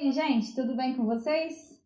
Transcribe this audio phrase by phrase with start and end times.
[0.00, 1.80] Oi, gente, tudo bem com vocês?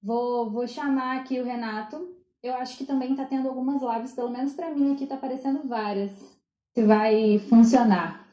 [0.00, 2.14] Vou, vou chamar aqui o Renato.
[2.40, 5.66] Eu acho que também está tendo algumas lives, pelo menos para mim aqui está aparecendo
[5.66, 6.12] várias.
[6.72, 8.24] Se vai funcionar.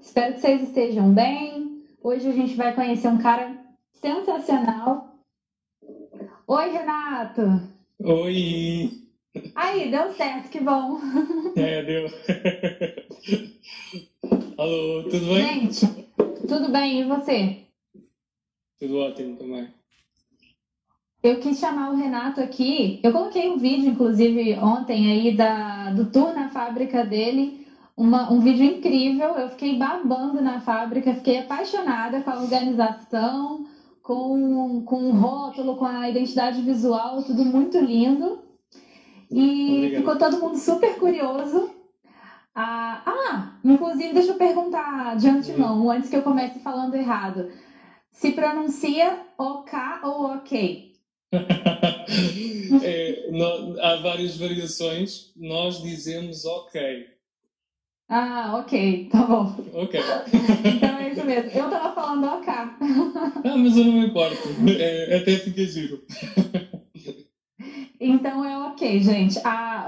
[0.00, 1.84] Espero que vocês estejam bem.
[2.02, 3.56] Hoje a gente vai conhecer um cara
[3.92, 5.14] sensacional.
[6.48, 7.42] Oi, Renato.
[8.00, 9.08] Oi.
[9.54, 10.98] Aí, deu certo, que bom.
[11.54, 12.06] É, deu.
[14.58, 15.70] Alô, tudo bem?
[15.70, 15.86] Gente,
[16.48, 17.67] tudo bem, e você?
[18.78, 19.68] Tudo ótimo também.
[21.22, 23.00] Eu quis chamar o Renato aqui.
[23.02, 27.66] Eu coloquei um vídeo, inclusive, ontem aí da, do tour na fábrica dele.
[27.96, 29.36] Uma, um vídeo incrível.
[29.36, 33.66] Eu fiquei babando na fábrica, fiquei apaixonada com a organização,
[34.00, 38.38] com, com o rótulo, com a identidade visual, tudo muito lindo.
[39.30, 39.98] E Obrigado.
[39.98, 41.68] ficou todo mundo super curioso.
[42.54, 47.50] Ah, ah, inclusive, deixa eu perguntar de antemão, antes que eu comece falando errado.
[48.18, 50.92] Se pronuncia OK ou OK?
[52.82, 55.30] É, nó- há várias variações.
[55.36, 57.06] Nós dizemos ok.
[58.08, 59.54] Ah, ok, tá bom.
[59.72, 60.00] Ok.
[60.64, 61.50] Então é isso mesmo.
[61.52, 62.52] Eu tava falando OK.
[62.52, 64.36] Ah, mas eu não me importo.
[64.78, 66.02] É, até fica giro.
[68.10, 69.38] Então é ok, gente.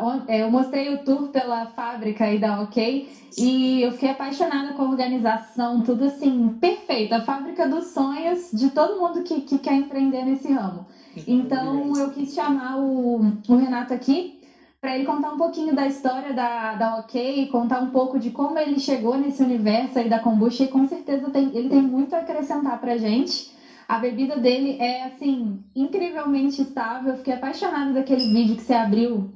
[0.01, 4.73] On- é, eu mostrei o tour pela fábrica aí da OK e eu fiquei apaixonada
[4.73, 7.15] com a organização, tudo assim, perfeito.
[7.15, 10.85] A fábrica dos sonhos de todo mundo que, que quer empreender nesse ramo.
[11.27, 14.35] Então eu quis chamar o, o Renato aqui
[14.81, 18.59] para ele contar um pouquinho da história da, da OK, contar um pouco de como
[18.59, 22.19] ele chegou nesse universo aí da kombucha e com certeza tem, ele tem muito a
[22.19, 23.47] acrescentar pra gente.
[23.91, 27.11] A bebida dele é assim incrivelmente estável.
[27.11, 29.35] Eu fiquei apaixonada daquele vídeo que você abriu.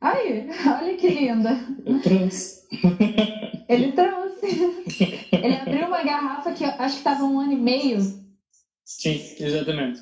[0.00, 0.46] Ai,
[0.80, 1.50] olha que linda.
[1.84, 2.64] Eu trouxe.
[3.68, 4.46] Ele trouxe.
[5.32, 7.98] Ele abriu uma garrafa que eu acho que estava um ano e meio.
[8.84, 10.00] Sim, exatamente.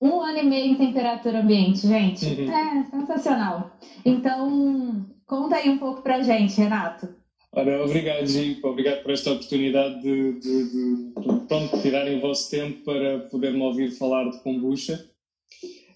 [0.00, 2.24] Um ano e meio em temperatura ambiente, gente.
[2.24, 2.50] Uhum.
[2.50, 3.76] É sensacional.
[4.06, 7.14] Então, conta aí um pouco pra gente, Renato.
[7.56, 8.68] Ora, obrigado, Gico.
[8.68, 13.62] Obrigado por esta oportunidade de, de, de, de, pronto, tirarem o vosso tempo para poder-me
[13.62, 15.08] ouvir falar de kombucha.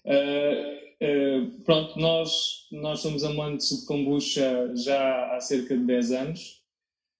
[0.03, 6.63] Uh, uh, pronto, nós, nós somos amantes de kombucha já há cerca de 10 anos.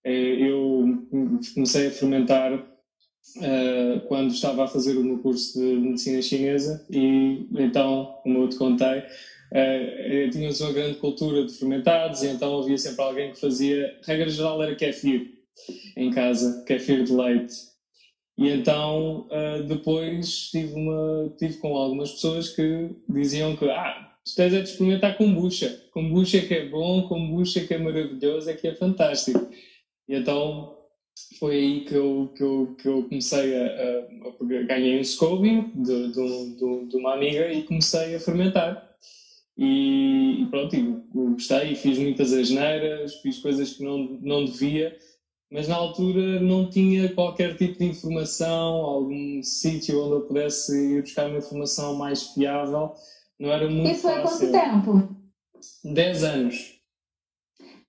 [0.04, 1.08] Uh, eu
[1.54, 7.46] comecei a fermentar uh, quando estava a fazer o meu curso de medicina chinesa e
[7.60, 9.04] então, como eu te contei,
[9.52, 14.64] Uh, uma grande cultura de fermentados e então havia sempre alguém que fazia, regra geral
[14.64, 15.30] era kefir
[15.98, 17.54] em casa, kefir de leite.
[18.38, 24.36] E então uh, depois tive, uma, tive com algumas pessoas que diziam que ah, tu
[24.36, 28.68] tens é de experimentar kombucha, kombucha que é bom, kombucha que é maravilhoso, é que
[28.68, 29.50] é fantástico.
[30.08, 30.78] E então
[31.38, 35.72] foi aí que eu, que eu, que eu comecei a, a, a ganhei um SCOBY
[35.76, 38.91] de, de, de, de uma amiga e comecei a fermentar.
[39.64, 40.76] E, e pronto,
[41.14, 44.98] gostei, fiz muitas asneiras, fiz coisas que não, não devia,
[45.52, 51.04] mas na altura não tinha qualquer tipo de informação, algum sítio onde eu pudesse ir
[51.04, 52.92] buscar uma informação mais fiável,
[53.40, 54.50] não era muito Isso foi fácil.
[54.50, 55.16] quanto tempo?
[55.86, 56.82] 10 anos.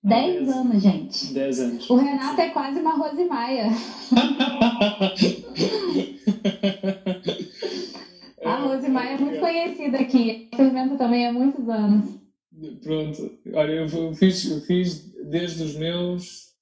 [0.03, 1.33] 10 anos, gente.
[1.33, 1.89] 10 anos.
[1.89, 3.23] O Renato é quase uma Rose
[9.13, 10.49] é muito conhecida aqui.
[10.55, 12.19] Fermenta também há muitos anos.
[12.83, 16.53] Pronto, olha, eu fiz, eu fiz desde os meus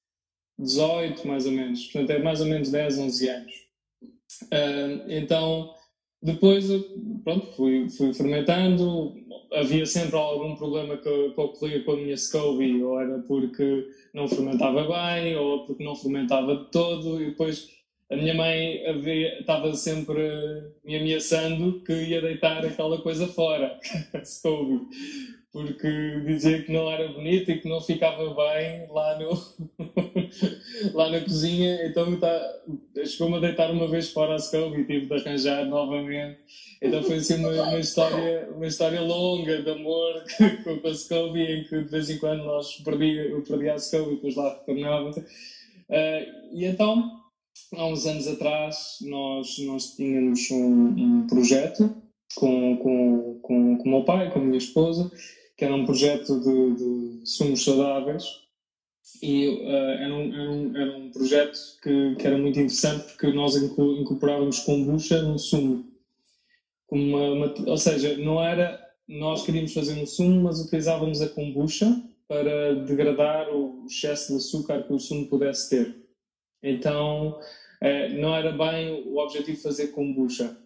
[0.57, 3.53] 18, mais ou menos, portanto é mais ou menos 10, 11 anos.
[4.44, 5.73] Uh, então,
[6.23, 6.66] depois,
[7.23, 9.13] pronto, fui, fui fermentando,
[9.53, 14.28] havia sempre algum problema que, que ocorria com a minha SCOBY, ou era porque não
[14.28, 17.69] fermentava bem, ou porque não fermentava de todo, e depois
[18.12, 18.84] a minha mãe
[19.40, 20.22] estava sempre
[20.84, 23.80] me ameaçando que ia deitar aquela coisa fora,
[24.24, 24.82] SCOBY
[25.52, 29.32] porque dizia que não era bonito e que não ficava bem lá, no
[30.96, 32.62] lá na cozinha, então tá,
[33.06, 36.40] chegou-me a deitar uma vez fora a Scooby e tive de arranjar novamente.
[36.81, 40.24] Então foi assim uma, uma, história, uma história longa de amor
[40.64, 44.12] com, a Scooby, em que de vez em quando nós perdia, eu perdia a Scooby
[44.12, 45.10] e depois lá retornava.
[45.10, 47.20] Uh, e então,
[47.75, 51.95] há uns anos atrás, nós, nós tínhamos um, um projeto
[52.36, 55.12] com, com, com, com o meu pai, com a minha esposa,
[55.57, 58.24] que era um projeto de, de sumos saudáveis
[59.21, 63.31] e uh, era, um, era, um, era um projeto que, que era muito interessante porque
[63.31, 65.86] nós incorporávamos kombucha no sumo.
[66.89, 72.01] Uma, uma, ou seja, não era nós queríamos fazer um sumo, mas utilizávamos a kombucha
[72.27, 76.01] para degradar o excesso de açúcar que o sumo pudesse ter.
[76.63, 80.58] Então, uh, não era bem o objetivo fazer kombucha.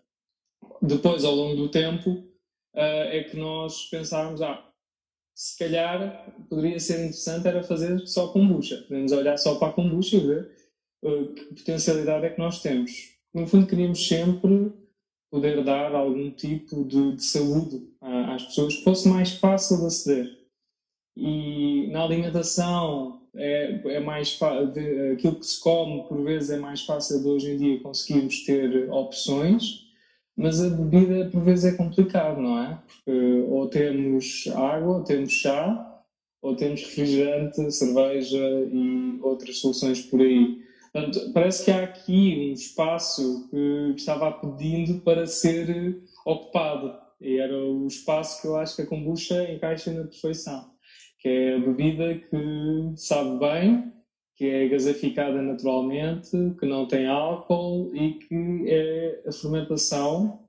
[0.82, 4.70] Depois, ao longo do tempo, uh, é que nós pensámos, ah,
[5.36, 8.84] se calhar poderia ser interessante era fazer só kombucha.
[8.88, 10.52] Podemos olhar só para a kombucha e ver
[11.04, 12.92] uh, que potencialidade é que nós temos.
[13.34, 14.74] No fundo, queríamos sempre
[15.30, 20.46] poder dar algum tipo de, de saúde às pessoas que fosse mais fácil de aceder.
[21.18, 24.38] E na alimentação é, é mais
[24.74, 28.46] de, aquilo que se come por vezes é mais fácil de hoje em dia conseguirmos
[28.46, 29.86] ter opções,
[30.36, 32.80] mas a bebida por vezes é complicado, não é?
[32.88, 36.04] Porque ou temos água, ou temos chá,
[36.42, 38.38] ou temos refrigerante, cerveja
[38.72, 40.64] e outras soluções por aí.
[40.92, 46.94] Portanto, parece que há aqui um espaço que estava pedindo para ser ocupado.
[47.20, 50.75] E era o espaço que eu acho que a kombucha encaixa na perfeição.
[51.26, 53.92] Que é a bebida que sabe bem,
[54.36, 56.30] que é gasificada naturalmente,
[56.60, 60.42] que não tem álcool e que é a fermentação,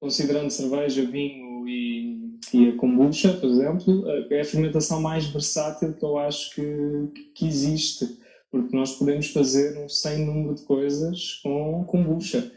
[0.00, 6.04] considerando cerveja, vinho e, e a kombucha, por exemplo, é a fermentação mais versátil que
[6.04, 8.16] eu acho que, que existe
[8.50, 12.50] porque nós podemos fazer um sem número de coisas com kombucha.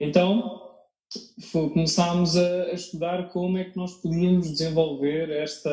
[0.00, 0.60] Então,
[1.52, 5.70] começámos a, estudar como é que nós podíamos desenvolver esta,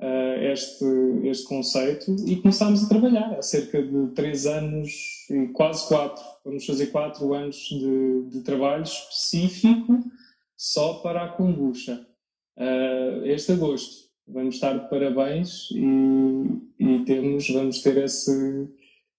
[0.00, 0.84] uh, este,
[1.24, 4.92] este conceito e começámos a trabalhar há cerca de três anos
[5.52, 9.98] quase quatro, vamos fazer quatro anos de, de trabalho específico
[10.56, 12.06] só para a kombucha.
[12.56, 15.84] Uh, este agosto vamos estar de parabéns e,
[16.78, 18.68] e temos, vamos ter esse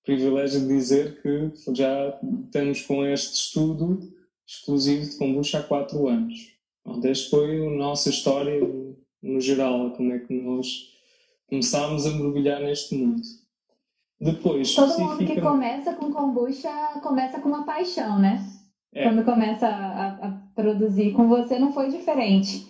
[0.04, 4.00] privilégio de dizer que já estamos com este estudo
[4.48, 6.56] exclusivo de kombucha há quatro anos.
[6.86, 8.60] Bom, este foi a nossa história
[9.26, 10.94] no geral, como é que nós
[11.50, 13.22] começámos a mergulhar neste mundo.
[14.20, 16.70] Depois, Todo mundo que começa com kombucha
[17.02, 18.44] começa com uma paixão, né?
[18.94, 19.04] É.
[19.04, 21.12] Quando começa a, a, produzir.
[21.12, 22.66] Com você não foi diferente.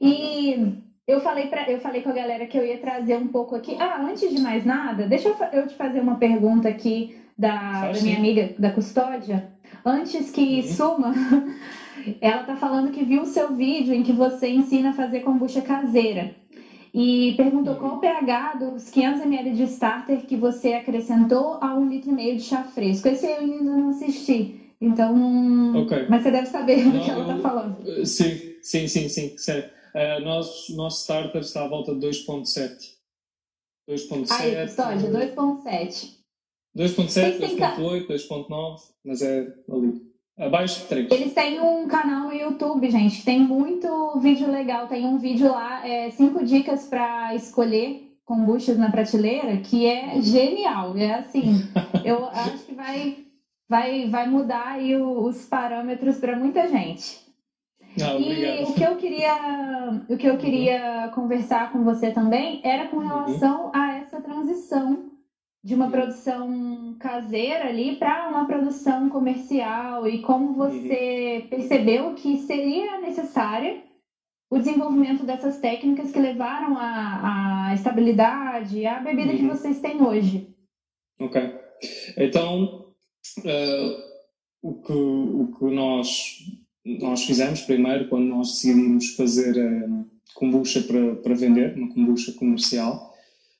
[0.00, 3.56] E eu falei, pra, eu falei com a galera que eu ia trazer um pouco
[3.56, 3.76] aqui.
[3.80, 8.00] Ah, antes de mais nada, deixa eu, eu te fazer uma pergunta aqui da, da
[8.00, 9.52] minha amiga da custódia.
[9.84, 10.62] Antes que uhum.
[10.62, 11.14] suma,
[12.20, 15.62] ela tá falando que viu o seu vídeo em que você ensina a fazer kombucha
[15.62, 16.34] caseira.
[16.92, 22.10] E perguntou qual o pH dos 500ml de starter que você acrescentou a um litro
[22.10, 23.08] e meio de chá fresco.
[23.08, 24.60] Esse eu ainda não assisti.
[24.80, 26.06] Então, okay.
[26.08, 28.06] mas você deve saber do que ela está falando.
[28.06, 29.36] Sim, sim, sim, sim.
[29.36, 29.72] Certo.
[29.94, 32.94] Uh, nosso, nosso starter está à volta de 2.7.
[33.88, 34.30] 2.7.
[34.30, 36.24] Aí, custódia, 2.7.
[36.76, 40.13] 2.7, 2.8, 2.9, mas é ali.
[40.38, 41.10] Abaixo 3.
[41.12, 43.24] Eles têm um canal no YouTube, gente.
[43.24, 44.88] Tem muito vídeo legal.
[44.88, 50.96] Tem um vídeo lá, 5 é, dicas para escolher kombuchas na prateleira, que é genial.
[50.96, 51.68] É assim,
[52.04, 53.18] eu acho que vai,
[53.68, 57.22] vai, vai mudar aí os parâmetros para muita gente.
[58.02, 61.10] Ah, e o que eu queria, o que eu queria uhum.
[61.12, 63.70] conversar com você também era com relação uhum.
[63.72, 65.03] a essa transição
[65.64, 65.90] de uma uhum.
[65.90, 71.48] produção caseira ali para uma produção comercial e como você uhum.
[71.48, 73.82] percebeu que seria necessária
[74.50, 79.48] o desenvolvimento dessas técnicas que levaram à, à estabilidade, à bebida que uhum.
[79.48, 80.54] vocês têm hoje.
[81.18, 81.40] Ok.
[82.18, 82.92] Então,
[83.38, 84.02] uh,
[84.62, 86.44] o, que, o que nós
[86.84, 90.04] nós fizemos primeiro quando nós decidimos fazer a
[90.34, 93.13] kombucha para, para vender, uma kombucha comercial,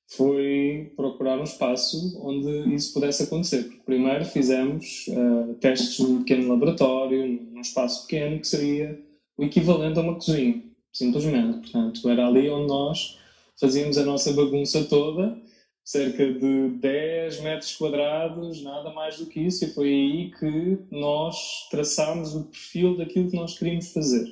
[0.08, 3.64] foi procurar um espaço onde isso pudesse acontecer.
[3.64, 9.00] Porque primeiro fizemos uh, testes num pequeno laboratório, num espaço pequeno, que seria
[9.36, 11.58] o equivalente a uma cozinha, simplesmente.
[11.58, 13.18] Portanto, era ali onde nós
[13.58, 15.42] fazíamos a nossa bagunça toda
[15.84, 21.68] cerca de 10 metros quadrados, nada mais do que isso, e foi aí que nós
[21.70, 24.26] traçámos o perfil daquilo que nós queríamos fazer.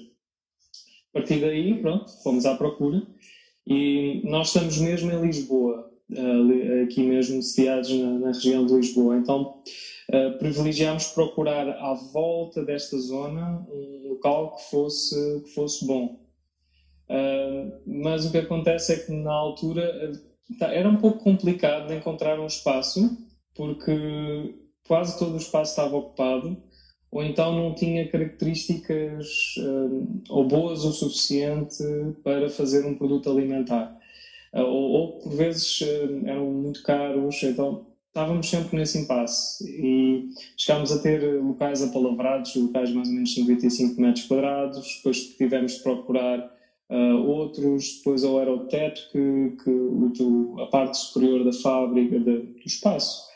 [1.11, 3.07] A partir daí, pronto, fomos à procura
[3.67, 5.93] e nós estamos mesmo em Lisboa,
[6.83, 9.17] aqui mesmo sediados na, na região de Lisboa.
[9.17, 9.63] Então,
[10.11, 16.21] uh, privilegiámos procurar à volta desta zona um local que fosse, que fosse bom.
[17.09, 20.13] Uh, mas o que acontece é que na altura
[20.61, 23.17] era um pouco complicado de encontrar um espaço,
[23.55, 24.55] porque
[24.87, 26.63] quase todo o espaço estava ocupado,
[27.13, 31.85] ou então não tinha características uh, ou boas o suficiente
[32.25, 33.95] para fazer um produto alimentar.
[34.55, 39.63] Uh, ou, ou, por vezes uh, eram muito caros, então estávamos sempre nesse impasse.
[39.69, 45.75] E chegámos a ter locais apalavrados, locais mais ou menos 55 metros quadrados, depois tivemos
[45.75, 46.51] de procurar
[46.91, 52.39] Uh, outros, depois ou era o teto, que, que a parte superior da fábrica, de,
[52.41, 53.32] do espaço,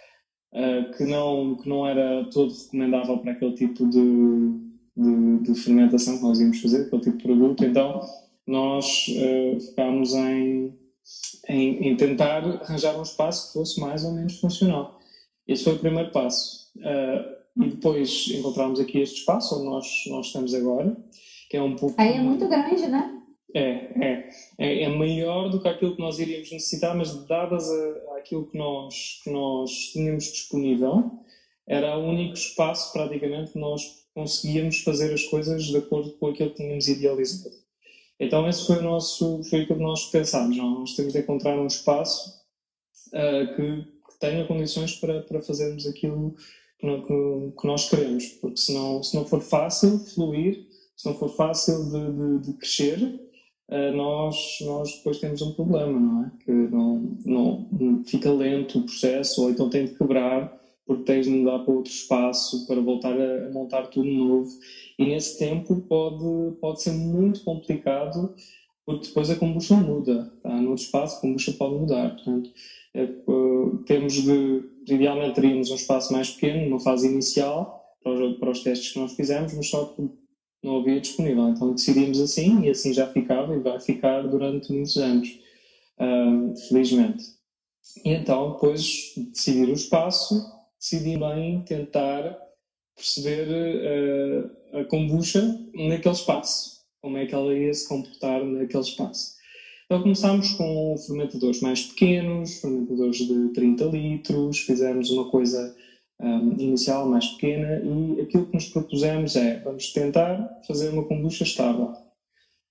[0.53, 4.53] uh, que, não, que não era todo recomendável para aquele tipo de,
[4.97, 7.65] de, de, fermentação que nós íamos fazer, aquele tipo de produto.
[7.65, 8.01] Então,
[8.47, 10.75] nós uh, focámos em,
[11.49, 14.99] em, em, tentar arranjar um espaço que fosse mais ou menos funcional.
[15.47, 16.71] Esse foi o primeiro passo.
[16.77, 20.97] Uh, e depois encontramos aqui este espaço onde nós, nós estamos agora,
[21.49, 21.95] que é um pouco.
[21.99, 23.13] Aí é muito grande, né?
[23.55, 23.71] É,
[24.05, 28.47] é, é, é, maior do que aquilo que nós iríamos necessitar, mas dadas a, aquilo
[28.47, 31.11] que nós, que nós tínhamos disponível,
[31.67, 36.51] era o único espaço praticamente que nós conseguíamos fazer as coisas de acordo com aquilo
[36.51, 37.55] que tínhamos idealizado.
[38.19, 40.81] Então esse foi o nosso, foi aquilo que nós pensámos, não?
[40.81, 42.43] nós temos de encontrar um espaço
[43.09, 46.35] uh, que, que, tenha condições para, para fazermos aquilo
[46.79, 50.67] que, que, que nós queremos, porque senão, se não for fácil fluir,
[50.97, 53.26] se não for fácil de, de, de crescer,
[53.95, 56.31] nós, nós depois temos um problema, não é?
[56.45, 60.57] Que não, não fica lento o processo, ou então tem de quebrar
[60.87, 64.49] porque tens de mudar para outro espaço para voltar a, montar tudo novo.
[64.97, 68.35] E nesse tempo pode, pode ser muito complicado
[68.85, 70.33] porque depois a combustão muda.
[70.41, 70.49] Tá?
[70.49, 72.11] No outro espaço a combustão pode mudar.
[72.15, 72.51] Portanto,
[72.95, 78.39] é, uh, temos de, idealmente teríamos um espaço mais pequeno, numa fase inicial, para os,
[78.39, 80.09] para os testes que nós fizemos, mas só que
[80.67, 81.49] não havia disponível.
[81.49, 85.29] Então decidimos assim e assim já ficava e vai ficar durante muitos anos,
[85.99, 87.25] uh, felizmente.
[88.05, 88.83] E então, depois
[89.17, 90.45] de decidir o espaço,
[90.79, 92.37] decidi bem tentar
[92.97, 95.43] perceber uh, a kombucha
[95.73, 99.37] naquele espaço, como é que ela ia se comportar naquele espaço.
[99.85, 105.77] Então começámos com fermentadores mais pequenos, fermentadores de 30 litros, fizemos uma coisa
[106.21, 111.45] um, inicial mais pequena e aquilo que nos propusemos é vamos tentar fazer uma kombucha
[111.45, 111.93] estável.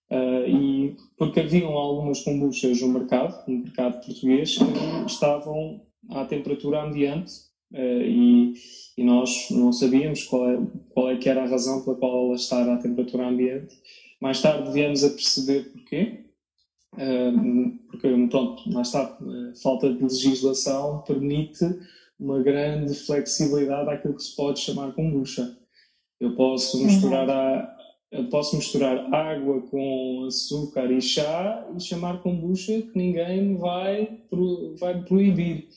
[0.10, 6.84] Uh, e porque haviam algumas kombuchas no mercado, no mercado português, que estavam à temperatura
[6.84, 7.34] ambiente
[7.74, 8.54] uh, e,
[8.98, 10.60] e, nós não sabíamos qual é,
[10.90, 13.76] qual é que era a razão pela qual ela estava à temperatura ambiente.
[14.22, 16.26] Mais tarde viemos a perceber porquê.
[16.94, 19.18] Uh, porque, pronto, mais tarde,
[19.62, 21.66] falta de legislação permite
[22.20, 25.58] uma grande flexibilidade àquilo que se pode chamar kombucha.
[26.20, 27.78] Eu posso misturar, a,
[28.12, 34.22] eu posso misturar água com açúcar e chá e chamar kombucha que ninguém vai,
[34.80, 35.68] vai proibir.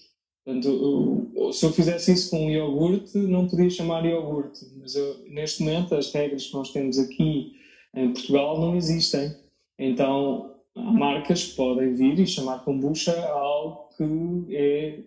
[0.44, 4.64] Portanto, eu, se eu fizesse isso com iogurte, não podia chamar iogurte.
[4.80, 7.52] Mas eu, neste momento, as regras que nós temos aqui
[7.94, 9.34] em Portugal não existem.
[9.78, 15.02] Então, há marcas que podem vir e chamar kombucha algo que é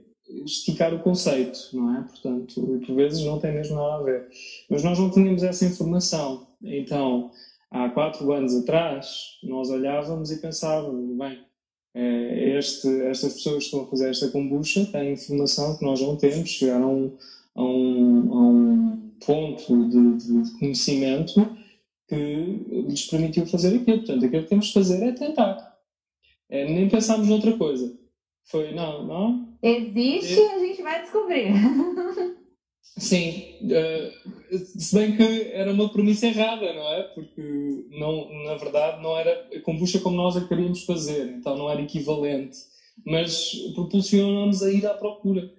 [0.46, 2.02] esticar o conceito, não é?
[2.04, 4.28] Portanto, por vezes não tem mesmo nada a ver.
[4.70, 6.48] Mas nós não tínhamos essa informação.
[6.64, 7.32] Então,
[7.70, 11.40] há quatro anos atrás, nós olhávamos e pensávamos, bem,
[11.94, 16.16] é, este, estas pessoas que estão a fazer esta kombucha têm informação que nós não
[16.16, 17.18] temos, chegaram
[17.56, 21.58] a um, a um, ponto de, de, conhecimento
[22.08, 22.16] que
[22.88, 23.98] lhes permitiu fazer aquilo.
[23.98, 25.78] Portanto, aquilo que temos de fazer é tentar.
[26.50, 28.01] É, nem pensámos noutra coisa.
[28.46, 31.54] Foi, não, não, Existe e a gente vai descobrir.
[32.98, 37.04] Sim, uh, se bem que era uma premissa errada, não é?
[37.04, 41.70] Porque não, na verdade não era a kombucha como nós a queríamos fazer, então não
[41.70, 42.58] era equivalente,
[43.06, 45.54] mas propulsionou-nos a ir à procura.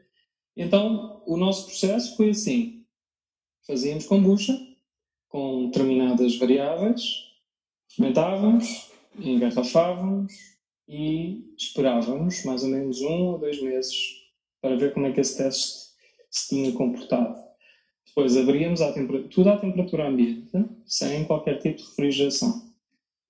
[0.57, 2.85] Então o nosso processo foi assim:
[3.67, 4.59] fazíamos kombucha
[5.29, 7.03] com determinadas variáveis,
[7.89, 10.51] fermentávamos, engarrafávamos,
[10.92, 13.96] e esperávamos mais ou menos um ou dois meses
[14.61, 15.92] para ver como é que esse teste
[16.30, 17.34] se tinha comportado.
[18.06, 18.92] Depois abríamos à
[19.30, 20.52] tudo à temperatura ambiente,
[20.84, 22.70] sem qualquer tipo de refrigeração.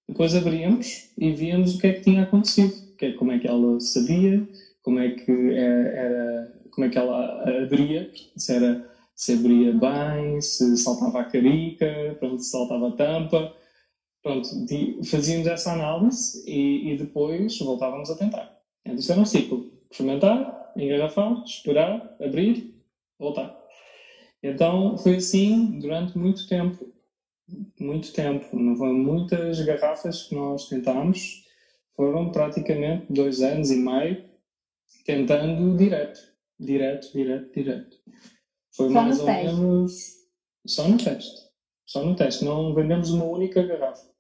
[0.09, 3.79] Depois abríamos e víamos o que é que tinha acontecido, é, como é que ela
[3.79, 4.47] sabia,
[4.83, 10.41] como é que é, era, como é que ela abria, se era se abria bem,
[10.41, 13.55] se saltava a carica, pronto, se saltava a tampa,
[14.23, 14.49] Pronto,
[15.05, 18.57] fazíamos essa análise e, e depois voltávamos a tentar.
[18.85, 19.71] Então, isto era um ciclo.
[19.91, 22.75] Fermentar, engarrafar, esperar, abrir,
[23.19, 23.63] voltar.
[24.43, 26.93] Então foi assim durante muito tempo.
[27.79, 28.57] Muito tempo.
[28.57, 31.45] Não foram muitas garrafas que nós tentámos.
[31.95, 34.25] Foram praticamente dois anos e meio
[35.05, 36.21] tentando direto.
[36.59, 37.97] Direto, direto, direto.
[38.75, 39.55] Foi só mais ou teste.
[39.55, 39.93] menos.
[40.67, 41.41] Só no teste.
[41.87, 42.45] Só no teste.
[42.45, 44.12] Não vendemos uma única garrafa.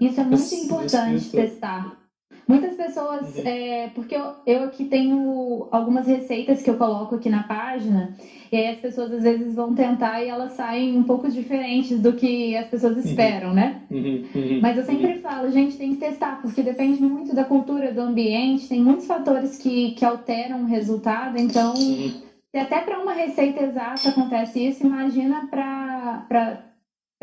[0.00, 2.02] Isso é muito esse, importante esse testar.
[2.46, 3.42] Muitas pessoas, uhum.
[3.46, 8.16] é, porque eu, eu aqui tenho algumas receitas que eu coloco aqui na página,
[8.50, 12.12] e aí as pessoas às vezes vão tentar e elas saem um pouco diferentes do
[12.14, 13.02] que as pessoas uhum.
[13.04, 13.54] esperam, uhum.
[13.54, 13.82] né?
[13.90, 14.24] Uhum.
[14.34, 14.60] Uhum.
[14.60, 18.68] Mas eu sempre falo, gente, tem que testar, porque depende muito da cultura, do ambiente,
[18.68, 22.10] tem muitos fatores que, que alteram o resultado, então, uhum.
[22.50, 26.71] se até para uma receita exata acontece isso, imagina para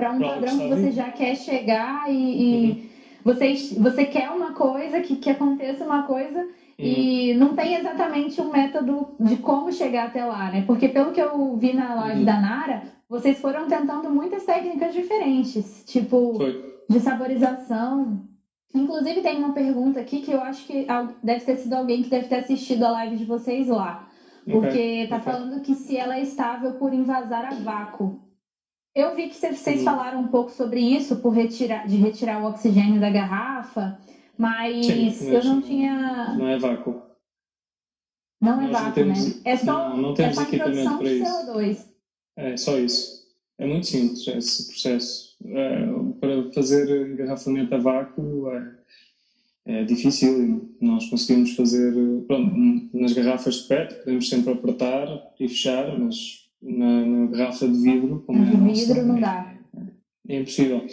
[0.08, 2.90] um padrão que você já quer chegar e, e
[3.24, 7.40] você, você quer uma coisa, que, que aconteça uma coisa, e uhum.
[7.40, 10.64] não tem exatamente um método de como chegar até lá, né?
[10.66, 12.26] Porque pelo que eu vi na live uhum.
[12.26, 16.84] da Nara, vocês foram tentando muitas técnicas diferentes, tipo Foi.
[16.90, 18.22] de saborização.
[18.74, 20.88] Inclusive tem uma pergunta aqui que eu acho que
[21.22, 24.08] deve ter sido alguém que deve ter assistido a live de vocês lá.
[24.46, 25.08] Porque okay.
[25.08, 25.34] tá okay.
[25.34, 28.22] falando que se ela é estável por invasar a vácuo.
[29.00, 33.00] Eu vi que vocês falaram um pouco sobre isso, por retirar, de retirar o oxigênio
[33.00, 33.98] da garrafa,
[34.38, 36.36] mas Sim, eu não tinha.
[36.38, 37.02] Não é vácuo.
[38.42, 39.42] Não é Nós vácuo, temos, né?
[39.46, 41.26] É só, não, não temos é equipamento para isso.
[41.26, 41.86] CO2.
[42.36, 43.20] É só isso.
[43.58, 45.38] É muito simples esse processo.
[45.46, 45.86] É,
[46.20, 48.76] para fazer engarrafamento a vácuo é,
[49.66, 50.76] é difícil.
[50.82, 51.94] Nós conseguimos fazer
[52.28, 52.54] pronto,
[52.94, 55.08] nas garrafas de PET, podemos sempre apertar
[55.40, 59.56] e fechar, mas na, na garrafa de vidro, como de é vidro nossa, não dá.
[60.28, 60.86] É, é, impossível.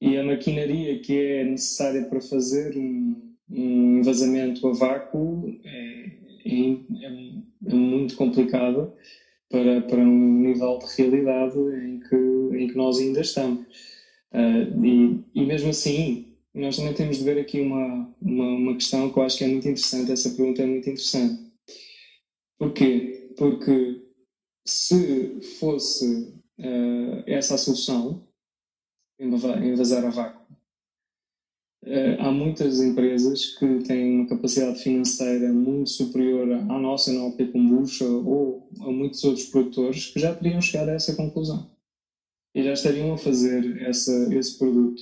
[0.00, 6.10] E a maquinaria que é necessária para fazer um, um envasamento a vácuo é,
[6.44, 6.70] é,
[7.06, 7.32] é,
[7.66, 8.92] é muito complicada
[9.48, 13.64] para, para um nível de realidade em que, em que nós ainda estamos.
[14.32, 19.10] Uh, e, e mesmo assim, nós também temos de ver aqui uma, uma, uma, questão
[19.10, 21.46] que eu acho que é muito interessante, essa pergunta é muito interessante.
[22.58, 23.30] Porquê?
[23.36, 23.95] Porque
[24.66, 28.26] se fosse uh, essa a solução,
[29.18, 30.42] envasar a vácuo,
[31.84, 37.46] uh, há muitas empresas que têm uma capacidade financeira muito superior à nossa na OP
[37.46, 41.70] Kombucha ou a muitos outros produtores que já teriam chegado a essa conclusão
[42.54, 45.00] e já estariam a fazer essa, esse produto.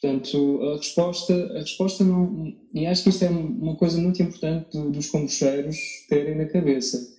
[0.00, 2.54] Portanto, a resposta, a resposta não.
[2.72, 5.76] E acho que isto é uma coisa muito importante dos kombucheiros
[6.08, 7.15] terem na cabeça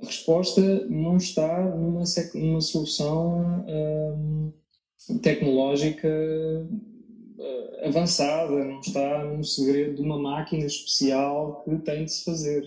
[0.00, 4.52] a resposta não está numa, numa solução hum,
[5.20, 12.24] tecnológica uh, avançada, não está num segredo de uma máquina especial que tem de se
[12.24, 12.64] fazer.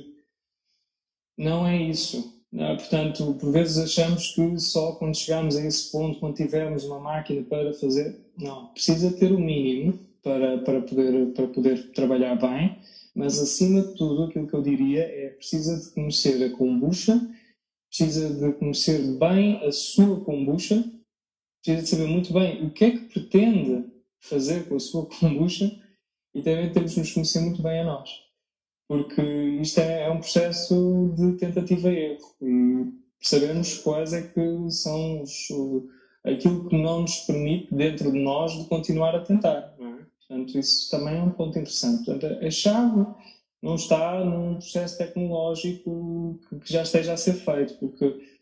[1.38, 2.42] Não é isso.
[2.60, 7.00] Ah, portanto, por vezes achamos que só quando chegarmos a esse ponto, quando tivermos uma
[7.00, 8.20] máquina para fazer.
[8.38, 12.78] Não, precisa ter o mínimo para, para, poder, para poder trabalhar bem
[13.16, 17.20] mas acima de tudo, aquilo que eu diria é precisa de conhecer a kombucha,
[17.90, 20.84] precisa de conhecer bem a sua kombucha,
[21.62, 23.86] precisa de saber muito bem o que é que pretende
[24.20, 25.72] fazer com a sua kombucha
[26.34, 28.10] e também temos de nos conhecer muito bem a nós.
[28.88, 29.22] Porque
[29.62, 35.22] isto é, é um processo de tentativa e erro e sabemos quais é que são
[35.22, 35.48] os,
[36.24, 39.71] aquilo que não nos permite, dentro de nós, de continuar a tentar.
[40.32, 40.36] É?
[40.36, 42.06] Portanto, isso também é um ponto interessante.
[42.06, 43.06] Portanto, a chave
[43.62, 48.40] não está num processo tecnológico que já esteja a ser feito, porque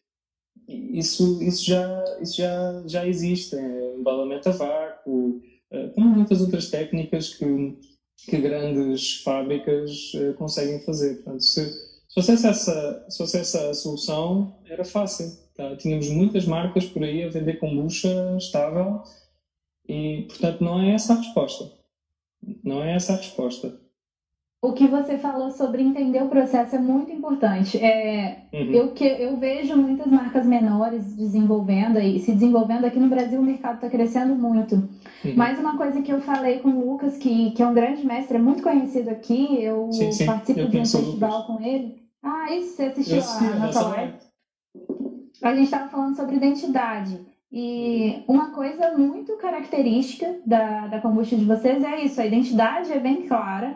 [0.68, 3.56] isso, isso, já, isso já, já existe.
[3.56, 7.78] É embalamento a vácuo, eh, como muitas outras técnicas que,
[8.26, 11.16] que grandes fábricas eh, conseguem fazer.
[11.16, 15.38] Portanto, se, se, fosse essa, se fosse essa a solução, era fácil.
[15.56, 15.76] Tá?
[15.76, 19.04] Tínhamos muitas marcas por aí a vender kombucha estável
[19.88, 21.79] e, portanto, não é essa a resposta.
[22.64, 23.80] Não é essa a resposta.
[24.62, 27.78] O que você falou sobre entender o processo é muito importante.
[27.78, 28.72] É, uhum.
[28.74, 33.44] eu, que, eu vejo muitas marcas menores desenvolvendo e se desenvolvendo aqui no Brasil, o
[33.44, 34.76] mercado está crescendo muito.
[34.76, 35.36] Uhum.
[35.38, 38.36] Mais uma coisa que eu falei com o Lucas, que, que é um grande mestre,
[38.36, 40.26] é muito conhecido aqui, eu sim, sim.
[40.26, 42.04] participo eu de um festival com ele.
[42.22, 44.18] Ah, isso, você assistiu a nossa live?
[45.42, 47.18] A gente estava falando sobre identidade.
[47.52, 53.00] E uma coisa muito característica da, da kombucha de vocês é isso, a identidade é
[53.00, 53.76] bem clara,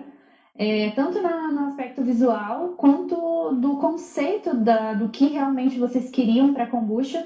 [0.56, 6.54] é, tanto na, no aspecto visual quanto do conceito da, do que realmente vocês queriam
[6.54, 7.26] para a kombucha.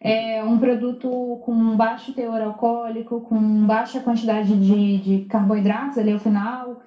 [0.00, 6.18] É um produto com baixo teor alcoólico, com baixa quantidade de, de carboidratos ali ao
[6.18, 6.80] final,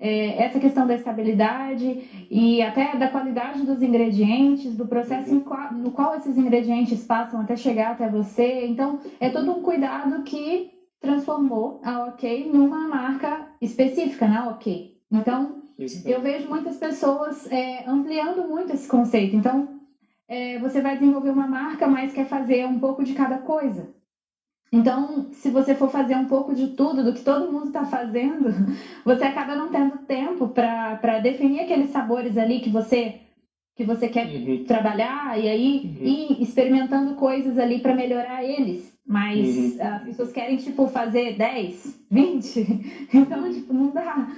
[0.00, 5.90] é, essa questão da estabilidade e até da qualidade dos ingredientes, do processo qual, no
[5.90, 8.66] qual esses ingredientes passam até chegar até você.
[8.66, 14.96] Então, é todo um cuidado que transformou a OK numa marca específica na OK.
[15.12, 15.62] Então,
[16.04, 19.36] eu vejo muitas pessoas é, ampliando muito esse conceito.
[19.36, 19.80] Então,
[20.26, 23.92] é, você vai desenvolver uma marca, mas quer fazer um pouco de cada coisa.
[24.72, 28.50] Então, se você for fazer um pouco de tudo, do que todo mundo está fazendo,
[29.04, 33.20] você acaba não tendo tempo para definir aqueles sabores ali que você
[33.76, 34.64] que você quer uhum.
[34.64, 36.06] trabalhar e aí uhum.
[36.06, 38.92] ir experimentando coisas ali para melhorar eles.
[39.06, 39.86] Mas uhum.
[39.86, 43.08] as pessoas querem, tipo, fazer 10, 20.
[43.14, 44.28] Então, tipo, não dá.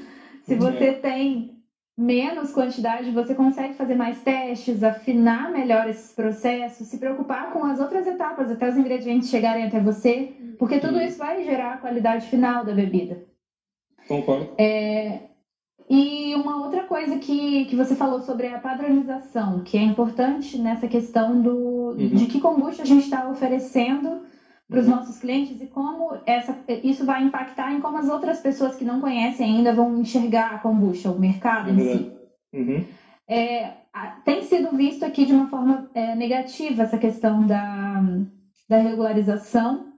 [0.43, 0.93] Se você é.
[0.93, 1.62] tem
[1.97, 7.81] menos quantidade, você consegue fazer mais testes, afinar melhor esses processos, se preocupar com as
[7.81, 11.03] outras etapas, até os ingredientes chegarem até você, porque tudo uhum.
[11.03, 13.23] isso vai gerar a qualidade final da bebida.
[14.09, 14.49] Concordo.
[14.59, 15.21] É,
[15.89, 20.89] e uma outra coisa que, que você falou sobre a padronização, que é importante nessa
[20.89, 22.09] questão do, uhum.
[22.09, 24.23] de que kombucha a gente está oferecendo
[24.73, 28.75] para os nossos clientes e como essa, isso vai impactar em como as outras pessoas
[28.75, 32.13] que não conhecem ainda vão enxergar a kombucha, o mercado em si.
[32.53, 32.85] Uhum.
[33.29, 33.75] É,
[34.25, 38.03] tem sido visto aqui de uma forma é, negativa essa questão da,
[38.69, 39.93] da regularização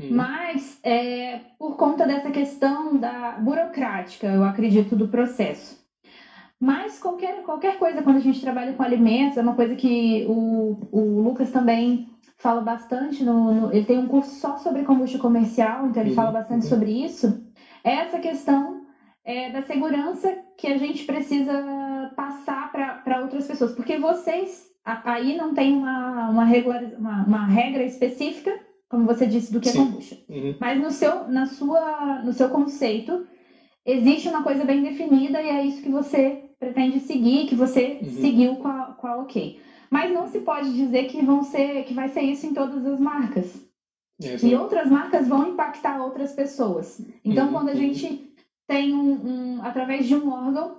[0.00, 0.16] Uhum.
[0.16, 5.78] Mas é, por conta dessa questão da burocrática, eu acredito, do processo.
[6.58, 10.76] Mas qualquer, qualquer coisa, quando a gente trabalha com alimentos, é uma coisa que o,
[10.90, 12.09] o Lucas também
[12.40, 13.22] fala bastante.
[13.22, 16.16] No, no ele tem um curso só sobre kombucha comercial, então ele uhum.
[16.16, 16.68] fala bastante uhum.
[16.68, 17.46] sobre isso.
[17.84, 18.82] Essa questão
[19.24, 23.72] é, da segurança que a gente precisa passar para outras pessoas.
[23.72, 28.50] Porque vocês, aí não tem uma, uma, regular, uma, uma regra específica
[28.90, 30.18] como você disse, do que é kombucha.
[30.28, 30.56] Uhum.
[30.60, 33.24] Mas no seu, na sua, no seu conceito,
[33.86, 38.10] existe uma coisa bem definida e é isso que você pretende seguir, que você uhum.
[38.20, 39.60] seguiu com a, com a OK.
[39.90, 43.00] Mas não se pode dizer que vão ser, que vai ser isso em todas as
[43.00, 43.60] marcas.
[44.22, 47.00] É, e outras marcas vão impactar outras pessoas.
[47.24, 47.52] Então, uhum.
[47.52, 48.32] quando a gente
[48.68, 50.76] tem um, um, através de um órgão,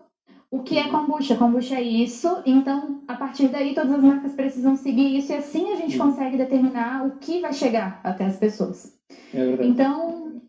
[0.50, 1.36] o que é kombucha?
[1.36, 5.72] Kombucha é isso, então a partir daí todas as marcas precisam seguir isso e assim
[5.72, 8.98] a gente consegue determinar o que vai chegar até as pessoas.
[9.34, 10.42] É então,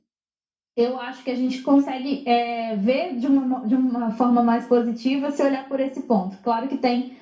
[0.76, 5.30] eu acho que a gente consegue é, ver de uma, de uma forma mais positiva
[5.30, 6.36] se olhar por esse ponto.
[6.42, 7.16] Claro que tem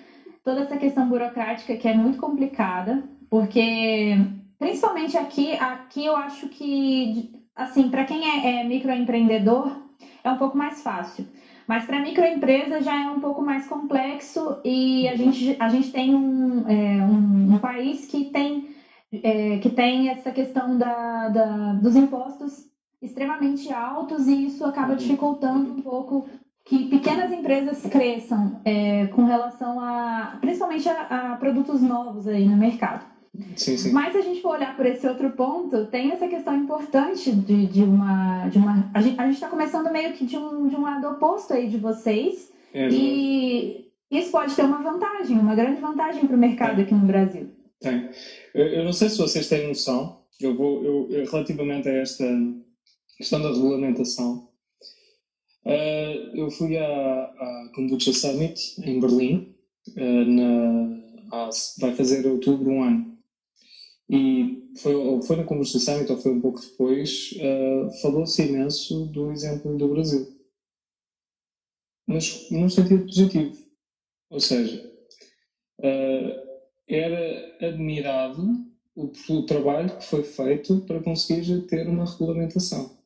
[0.44, 4.16] toda essa questão burocrática que é muito complicada, porque
[4.58, 9.80] principalmente aqui, aqui eu acho que, assim, para quem é, é microempreendedor,
[10.22, 11.26] é um pouco mais fácil.
[11.66, 16.14] Mas para microempresa já é um pouco mais complexo e a gente, a gente tem
[16.14, 18.68] um, é, um, um país que tem,
[19.12, 22.68] é, que tem essa questão da, da, dos impostos
[23.00, 26.26] extremamente altos e isso acaba dificultando um pouco
[26.70, 32.56] que pequenas empresas cresçam é, com relação a, principalmente a, a produtos novos aí no
[32.56, 33.04] mercado.
[33.56, 33.90] Sim, sim.
[33.90, 37.66] Mas se a gente for olhar por esse outro ponto, tem essa questão importante de,
[37.66, 38.48] de uma.
[38.48, 41.68] De uma a gente está começando meio que de um, de um lado oposto aí
[41.68, 42.52] de vocês.
[42.72, 47.04] É, e isso pode ter uma vantagem, uma grande vantagem para o mercado aqui no
[47.04, 47.48] Brasil.
[47.80, 48.10] Tem.
[48.54, 52.24] Eu, eu, não sei se vocês têm noção, eu vou, eu, relativamente a esta
[53.16, 54.49] questão da regulamentação,
[55.64, 59.54] uh, eu fui à, à Kombucha Summit em Berlim,
[59.96, 63.18] uh, na, vai fazer outubro um ano
[64.08, 69.30] e foi, ou foi na conversação, então foi um pouco depois, uh, falou-se imenso do
[69.30, 70.26] exemplo do Brasil.
[72.06, 73.56] Mas num sentido positivo.
[74.30, 74.90] Ou seja,
[76.88, 78.42] era admirado
[78.94, 82.99] o, o, trabalho que foi feito para conseguir ter uma regulamentação.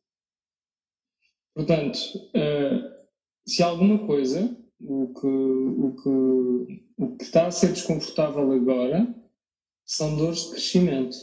[1.54, 1.98] Portanto,
[2.34, 2.94] uh,
[3.46, 9.14] se alguma coisa, o que, o, que, o que está a ser desconfortável agora
[9.84, 11.16] são dores de crescimento.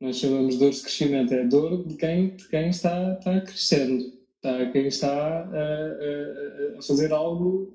[0.00, 4.04] Nós chamamos de dores de crescimento, é dor de quem, de quem está, está crescendo,
[4.36, 7.72] está, quem está a, a, a fazer algo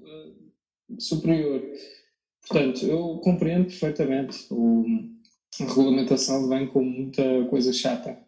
[0.99, 1.63] superior.
[2.41, 4.45] Portanto, eu compreendo perfeitamente.
[4.51, 4.85] O,
[5.61, 8.26] a regulamentação vem com muita coisa chata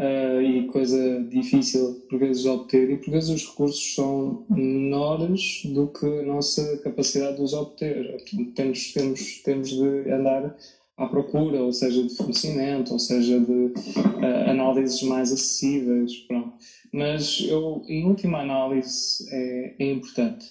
[0.00, 5.88] uh, e coisa difícil por vezes obter, e por vezes os recursos são menores do
[5.88, 8.16] que a nossa capacidade de os obter.
[8.54, 10.56] Temos, temos, temos de andar
[10.96, 16.16] à procura, ou seja, de fornecimento, ou seja, de uh, análises mais acessíveis.
[16.26, 16.54] Pronto.
[16.92, 20.46] Mas eu, em última análise, é, é importante.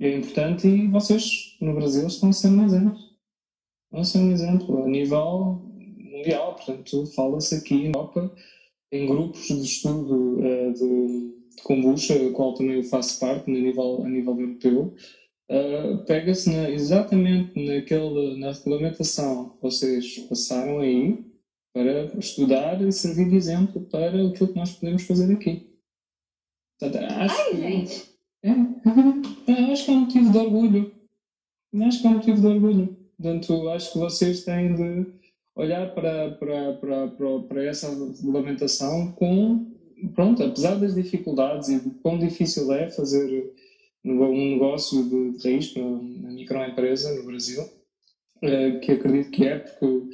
[0.00, 2.98] É importante e vocês no Brasil estão ser um exemplo.
[3.84, 5.62] Estão ser um exemplo a nível
[5.98, 6.54] mundial.
[6.54, 8.32] Portanto, fala-se aqui em Europa
[8.94, 13.54] em grupos de estudo uh, de, de kombucha, do qual também eu faço parte, a
[13.54, 14.94] nível, a nível europeu,
[15.50, 21.24] uh, pega-se na, exatamente naquele, na regulamentação que vocês passaram aí
[21.72, 25.74] para estudar e servir de exemplo para aquilo que nós podemos fazer aqui.
[26.78, 28.14] Portanto, acho Ai, que, gente!
[29.46, 30.94] É, acho que é um motivo de orgulho.
[31.82, 32.96] Acho que é um motivo de orgulho.
[33.16, 35.06] Portanto, acho que vocês têm de
[35.56, 39.72] olhar para, essa regulamentação com,
[40.14, 43.52] pronto, apesar das dificuldades e de quão difícil é fazer
[44.04, 49.58] um negócio de, de raiz para uma microempresa no Brasil, uh, que acredito que é,
[49.58, 50.08] porque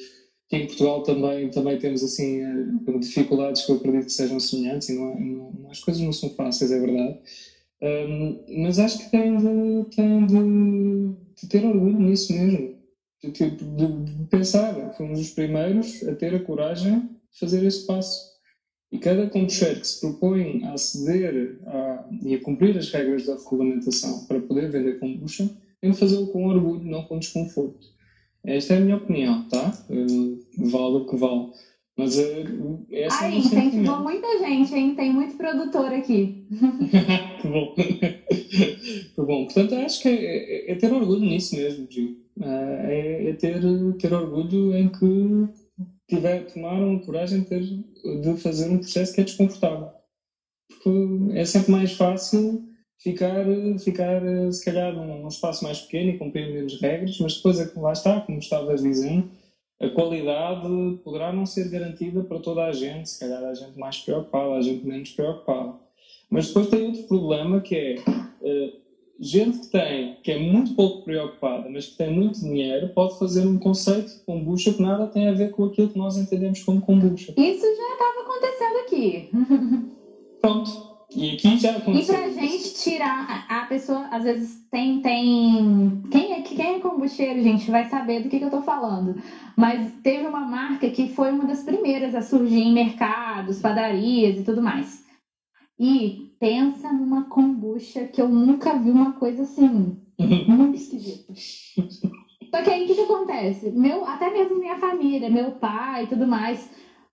[0.51, 4.89] que em Portugal também, também temos assim uh, dificuldades que eu acredito que sejam semelhantes
[4.89, 7.19] e não, é, não, as coisas não são fáceis, é verdade.
[7.81, 12.80] Um, mas acho que tem de, tem de, de ter orgulho nisso mesmo.
[13.23, 17.01] De, de, pensar, fomos os primeiros a ter a coragem
[17.33, 18.31] de fazer esse passo.
[18.91, 23.37] E cada combucheiro que se propõe a aceder a, e a cumprir as regras da
[23.37, 25.49] regulamentação para poder vender kombucha,
[25.81, 27.89] tem de fazê-lo com orgulho, não com desconforto.
[28.45, 29.73] Esta é a minha opinião, tá?
[30.59, 31.51] Vale o que vale.
[31.97, 34.95] Mas uh, essa Aí, é incentivou muita gente, hein?
[34.95, 36.47] Tem muito produtor aqui.
[37.43, 37.75] que bom.
[37.77, 39.45] que bom.
[39.45, 42.17] Portanto, acho que é, é, é ter orgulho nisso mesmo, Gil.
[42.43, 43.61] É, é, ter,
[43.99, 45.49] ter orgulho em que
[46.09, 49.91] tiver, tomaram coragem de, ter, de fazer um processo que é desconfortável.
[50.69, 52.65] Porque é sempre mais fácil
[53.03, 53.45] ficar,
[53.79, 54.23] ficar
[54.53, 58.39] se calhar num, espaço mais pequeno e cumprir menos regras, mas depois, lá está, como
[58.39, 59.31] estavas dizendo,
[59.81, 63.99] a qualidade poderá não ser garantida para toda a gente, se calhar a gente mais
[63.99, 65.75] preocupada, a gente menos preocupada.
[66.31, 68.81] Mas depois tem outro problema que é uh,
[69.21, 73.47] gente que tem, que é muito pouco preocupada, mas que tem muito dinheiro, pode fazer
[73.47, 76.81] um conceito de kombucha que nada tem a ver com aquilo que nós entendemos como
[76.81, 77.35] kombucha.
[77.37, 79.31] Isso já estava acontecendo aqui.
[80.41, 80.91] Pronto.
[81.15, 82.15] E aqui já aconteceu.
[82.15, 85.03] E pra gente tirar, a pessoa às vezes tem.
[85.03, 89.21] tem quem é, quem é kombucheiro, gente, vai saber do que, que eu tô falando.
[89.57, 94.45] Mas teve uma marca que foi uma das primeiras a surgir em mercados, padarias e
[94.45, 95.05] tudo mais.
[95.79, 99.97] E pensa numa kombucha que eu nunca vi uma coisa assim.
[100.49, 101.33] muito esquisita.
[101.35, 103.71] Só que aí o que, que acontece?
[103.71, 106.69] Meu, até mesmo minha família, meu pai e tudo mais,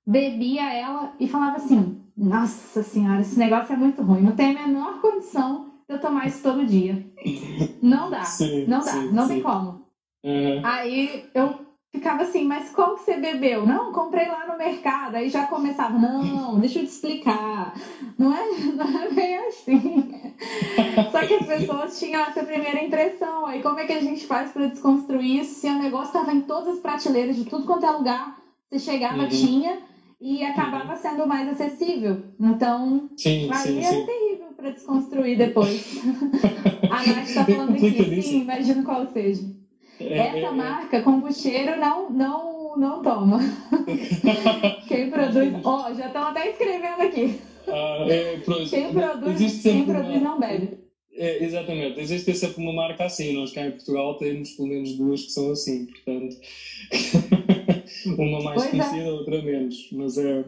[0.05, 4.21] bebia ela e falava assim nossa senhora, esse negócio é muito ruim.
[4.21, 7.05] Não tem a menor condição de eu tomar isso todo dia.
[7.81, 8.23] Não dá.
[8.23, 8.91] Sim, não dá.
[8.91, 9.33] Sim, não sim.
[9.33, 9.85] tem como.
[10.25, 10.61] Uhum.
[10.63, 13.65] Aí eu ficava assim, mas como que você bebeu?
[13.65, 15.15] Não, comprei lá no mercado.
[15.15, 17.73] Aí já começava, não, deixa eu te explicar.
[18.17, 18.45] Não é,
[18.75, 20.21] não é bem assim.
[21.11, 23.45] Só que as pessoas tinham essa primeira impressão.
[23.45, 26.41] Aí como é que a gente faz para desconstruir isso se o negócio estava em
[26.41, 28.37] todas as prateleiras, de tudo quanto é lugar?
[28.69, 29.29] Você chegava, uhum.
[29.29, 29.79] tinha
[30.19, 30.99] e acabava uhum.
[30.99, 32.23] sendo mais acessível.
[32.39, 34.05] Então, sim, aí sim, é sim.
[34.05, 35.97] terrível para desconstruir depois.
[36.89, 39.56] a Nath está falando aqui, sim, imagino qual seja.
[39.99, 43.39] É, Essa é, marca, combusteiro, não, não, não toma.
[44.87, 45.53] quem produz.
[45.63, 47.39] Ó, oh, já estão até escrevendo aqui.
[47.67, 48.69] Ah, é, quem produz,
[49.61, 50.87] quem produz não bebe.
[51.13, 53.33] É, exatamente, existe sempre uma marca assim.
[53.33, 56.35] Nós cá em Portugal temos pelo menos duas que são assim, portanto,
[58.19, 58.69] uma mais pois é.
[58.69, 59.11] conhecida, é.
[59.11, 59.89] outra menos.
[59.91, 60.45] Mas é,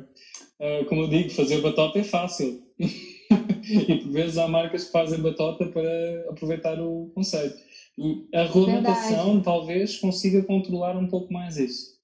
[0.60, 2.62] é, como eu digo, fazer batota é fácil.
[2.80, 7.58] e por vezes há marcas que fazem batota para aproveitar o conceito.
[8.00, 9.44] E a regulamentação Verdade.
[9.44, 12.00] talvez consiga controlar um pouco mais isso.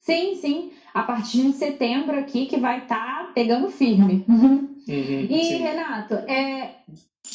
[0.00, 0.72] Sim, sim.
[0.92, 4.22] A partir de setembro aqui que vai estar tá pegando firme.
[4.28, 5.56] Uhum, e, sim.
[5.58, 6.74] Renato, é,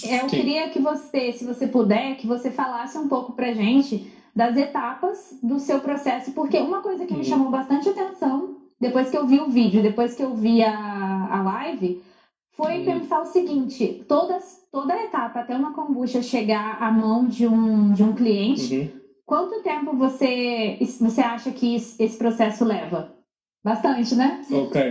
[0.03, 0.35] é, eu sim.
[0.35, 5.39] queria que você, se você puder, que você falasse um pouco pra gente das etapas
[5.41, 7.25] do seu processo, porque uma coisa que me uhum.
[7.25, 11.41] chamou bastante atenção depois que eu vi o vídeo, depois que eu vi a, a
[11.41, 12.03] live,
[12.51, 12.85] foi uhum.
[12.85, 18.03] pensar o seguinte: todas, toda etapa até uma kombucha chegar à mão de um, de
[18.03, 19.01] um cliente, uhum.
[19.25, 23.15] quanto tempo você, você acha que esse processo leva?
[23.63, 24.45] Bastante, né?
[24.51, 24.81] Ok.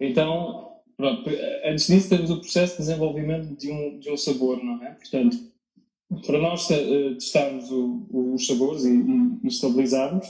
[0.00, 0.70] Então,
[1.00, 1.30] Pronto,
[1.64, 4.90] antes disso temos o processo de desenvolvimento de um, de um sabor, não é?
[4.90, 5.34] Portanto,
[6.26, 8.92] para nós uh, testarmos o, os sabores e,
[9.42, 10.26] e, estabilizarmos,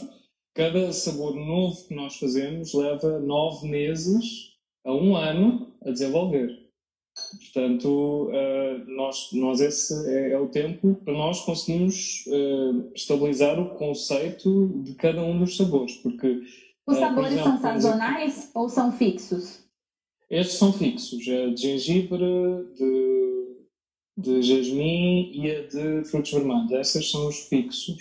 [0.54, 4.52] cada sabor novo que nós fazemos leva nove meses
[4.84, 6.56] a um ano a desenvolver.
[7.38, 13.70] Portanto, uh, nós, nós esse é, é, o tempo para nós conseguirmos uh, estabilizar o
[13.76, 16.42] conceito de cada um dos sabores, porque...
[16.86, 19.64] Os sabores exemplo, são sazonais ou são fixos?
[20.28, 22.24] Estes são fixos, a de gengibre,
[22.76, 23.56] de,
[24.16, 26.72] de jasmim e a de frutos vermelhos.
[26.72, 27.96] Essas são os fixos.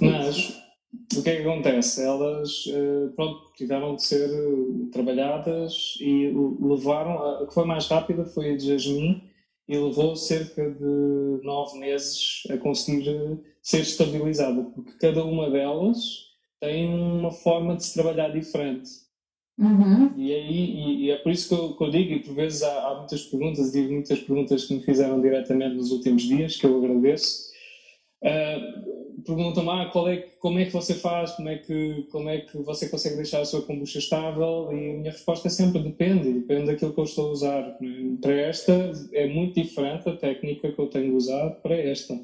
[0.00, 0.58] Mas
[0.92, 2.02] o que é que acontece?
[2.02, 7.22] Elas eh, pronto, tiveram de ser eh, trabalhadas e levaram.
[7.22, 9.22] A que foi mais rápida foi a de jasmim
[9.68, 16.26] e levou cerca de nove meses a conseguir eh, ser estabilizada, porque cada uma delas
[16.60, 18.90] tem uma forma de se trabalhar diferente.
[19.58, 20.12] Uhum.
[20.16, 22.62] E, aí, e, e, é por isso que eu, que eu digo, e por vezes
[22.62, 26.64] há, há, muitas perguntas, e muitas perguntas que me fizeram diretamente nos últimos dias, que
[26.64, 27.48] eu agradeço.
[28.22, 32.40] Uh, perguntam-me ah, qual é, como é que você faz, como é que, como é
[32.40, 36.32] que você consegue deixar a sua kombucha estável e a minha resposta é sempre depende,
[36.32, 37.78] depende daquilo que eu estou a usar.
[38.20, 42.18] Para esta é muito diferente a técnica que eu tenho usado para esta.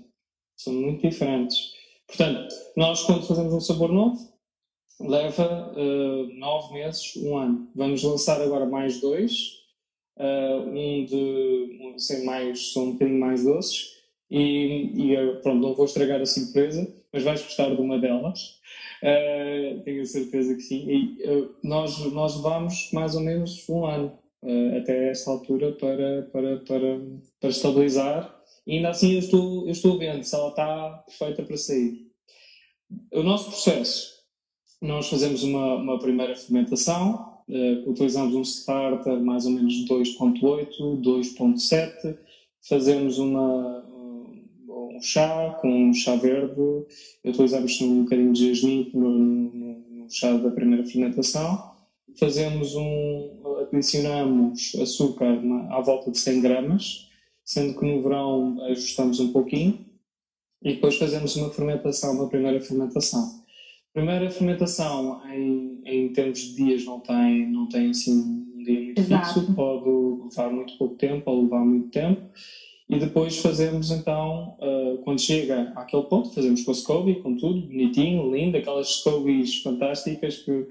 [0.57, 1.73] São muito diferentes.
[2.07, 4.33] Portanto, nós quando fazemos um sabor novo,
[5.01, 7.69] leva uh, nove meses, um ano.
[7.75, 9.33] Vamos lançar agora mais dois,
[10.17, 13.94] uh, um de sem mais, são um bocadinho mais doces
[14.31, 18.59] e, e pronto, não vou estragar a surpresa, mas vais gostar de uma delas.
[19.03, 20.87] Uh, tenho a certeza que sim.
[20.89, 26.23] E uh, nós, nós levamos mais ou menos um ano uh, até esta altura para,
[26.33, 27.01] para, para,
[27.39, 28.35] para estabilizar.
[28.67, 32.11] E ainda assim eu estou, eu estou vendo se ela está perfeita para sair.
[33.13, 34.15] O nosso processo,
[34.81, 37.43] nós fazemos uma, uma primeira fermentação,
[37.87, 42.17] utilizamos um starter mais ou menos 2.8, 2.7,
[42.67, 43.84] fazemos uma,
[44.95, 46.61] um chá, com um chá verde,
[47.25, 51.75] utilizamos um bocadinho de jasmim no, no, no chá da primeira fermentação.
[52.19, 57.09] Fazemos um, adicionamos açúcar à volta de 100 gramas,
[57.45, 59.85] sendo que no verão ajustamos um pouquinho
[60.63, 63.43] e depois fazemos uma fermentação, uma primeira fermentação.
[63.93, 69.01] Primeira fermentação, em, em termos de dias, não tem, não tem assim um dia muito
[69.01, 69.41] Exato.
[69.41, 69.89] fixo, pode
[70.25, 72.23] levar muito pouco tempo ou levar muito tempo.
[72.89, 77.63] E depois fazemos então, uh, quando chega àquele ponto, fazemos com a SCOBY, com tudo,
[77.63, 80.67] bonitinho, lindo, aquelas SCOBYs fantásticas que,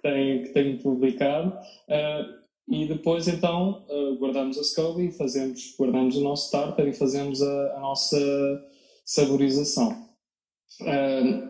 [0.00, 1.48] tem, que tenho publicado.
[1.88, 7.42] Uh, e depois então uh, guardamos a SCOBY, fazemos, guardamos o nosso starter e fazemos
[7.42, 8.64] a, a nossa
[9.04, 10.06] saborização.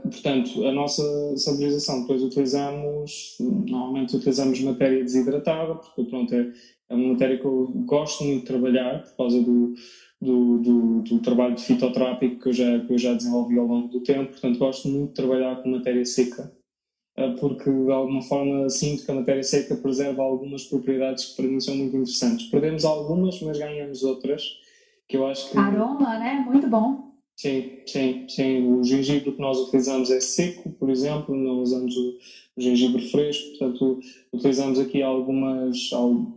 [0.05, 6.51] portanto, a nossa saborização depois utilizamos, normalmente utilizamos matéria desidratada, porque pronto, é,
[6.89, 9.75] é uma matéria que eu gosto muito de trabalhar por causa do,
[10.21, 13.89] do, do, do, trabalho de fitoterápico que eu, já, que eu já desenvolvi ao longo
[13.89, 14.31] do tempo.
[14.31, 16.53] Portanto, gosto muito de trabalhar com matéria seca,
[17.17, 21.51] eh, porque de alguma forma sinto que a matéria seca preserva algumas propriedades que para
[21.51, 22.47] mim são muito interessantes.
[22.47, 24.43] Perdemos algumas, mas ganhamos outras.
[25.07, 25.57] Que eu acho que...
[25.57, 26.45] Aroma, né?
[26.47, 27.08] Muito bom.
[27.39, 28.67] Sim, sim, sim.
[28.67, 32.19] O gengibre que nós utilizamos é seco, por exemplo, não usamos o
[32.57, 34.01] gengibre fresco, portanto,
[34.33, 35.89] utilizamos aqui algumas.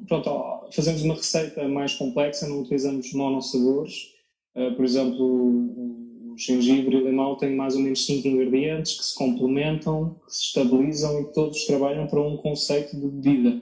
[0.07, 4.11] Pronto, fazemos uma receita mais complexa, não utilizamos monossabores.
[4.55, 9.03] Uh, por exemplo, o, gengibre e o limão têm mais ou menos cinco ingredientes que
[9.03, 13.59] se complementam, que se estabilizam e que todos trabalham para um conceito de bebida.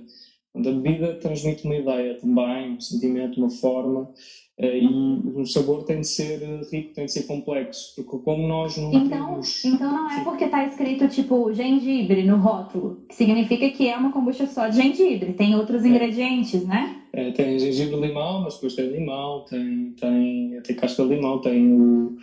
[0.55, 4.13] A bebida transmite uma ideia também, um sentimento, uma forma.
[4.59, 8.75] Uh, e o sabor tem de ser rico, tem de ser complexo, porque como nós
[8.75, 9.63] não então, temos...
[9.63, 14.11] Então não é porque está escrito tipo gengibre no rótulo, que significa que é uma
[14.11, 15.87] kombucha só de gengibre, tem outros é.
[15.87, 17.03] ingredientes, né?
[17.13, 21.73] É, tem gengibre limão, mas depois tem limão, tem, tem, tem casca de limão, tem
[21.73, 22.17] o,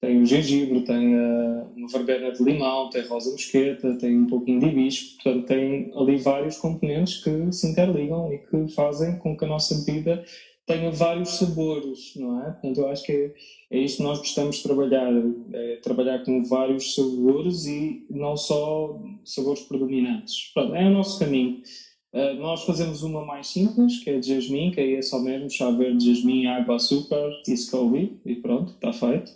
[0.00, 4.58] tem o gengibre, tem a, uma verbena de limão, tem rosa mosqueta, tem um pouquinho
[4.58, 9.44] de hibisco, portanto tem ali vários componentes que se interligam e que fazem com que
[9.44, 10.24] a nossa bebida
[10.66, 12.50] tenha vários sabores, não é?
[12.50, 13.34] Portanto, eu acho que é,
[13.70, 15.12] é isto que nós gostamos de trabalhar,
[15.52, 20.50] é trabalhar com vários sabores e não só sabores predominantes.
[20.52, 21.62] Pronto, é o nosso caminho.
[22.12, 25.70] Uh, nós fazemos uma mais simples, que é de jasmim, que é só mesmo chá
[25.70, 29.30] verde, jasmim, água, açúcar e scoby, e pronto, está feito.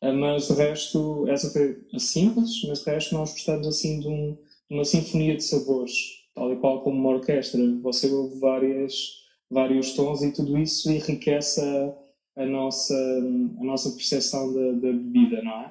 [0.00, 4.38] Uh, mas de resto, essa foi simples, mas de resto nós gostamos assim de, um,
[4.70, 5.92] uma sinfonia de sabores,
[6.34, 7.60] tal e qual como uma orquestra.
[7.82, 9.19] Você ouve várias
[9.50, 15.42] vários tons e tudo isso enriquece a, a nossa, a nossa percepção da, da bebida,
[15.42, 15.70] não é?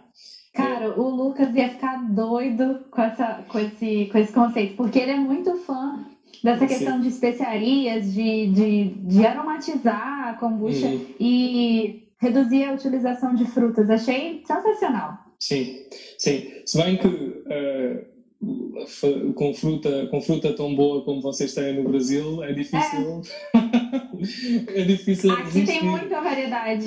[0.54, 5.12] Cara, o Lucas ia ficar doido com, essa, com, esse, com esse conceito, porque ele
[5.12, 6.06] é muito fã
[6.44, 7.02] dessa questão Sim.
[7.02, 11.06] de especiarias, de, de, de aromatizar a kombucha uhum.
[11.20, 13.90] e reduzir a utilização de frutas.
[13.90, 15.18] Achei sensacional.
[15.40, 15.78] Sim,
[16.18, 16.52] sim.
[16.66, 18.06] Se bem que uh,
[19.36, 23.22] com fruta, com fruta tão boa como vocês têm no Brasil, é difícil.
[23.54, 25.32] É, é difícil.
[25.32, 25.80] Aqui resistir.
[25.80, 26.86] tem muita variedade.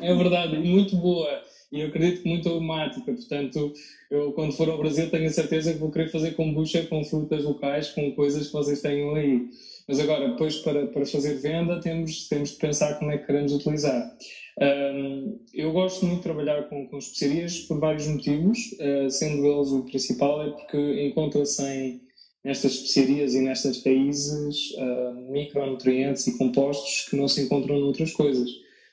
[0.00, 1.28] É verdade, muito boa.
[1.72, 3.12] E eu acredito que muito aromática.
[3.12, 3.72] Portanto,
[4.10, 7.44] eu quando for ao Brasil tenho a certeza que vou querer fazer kombucha com frutas
[7.44, 9.48] locais, com coisas que vocês tenham aí.
[9.88, 13.52] Mas agora, depois para, para fazer venda, temos, temos de pensar como é que queremos
[13.52, 14.16] utilizar.
[14.60, 19.68] Um, eu gosto muito de trabalhar com, com especiarias por vários motivos, uh, sendo eles
[19.68, 22.00] o principal é porque encontra-se
[22.44, 28.48] nestas especiarias e nestas raízes uh, micronutrientes e compostos que não se encontram noutras coisas.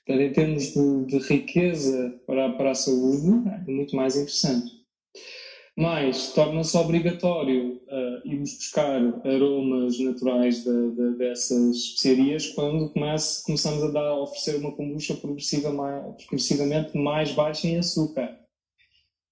[0.05, 4.80] Portanto, em termos de, de riqueza para, para a saúde, é muito mais interessante
[5.81, 13.83] mas torna-se obrigatório uh, irmos buscar aromas naturais de, de, dessas especiarias quando comece, começamos
[13.85, 18.37] a, dar, a oferecer uma kombucha progressiva mais, progressivamente mais baixa em açúcar.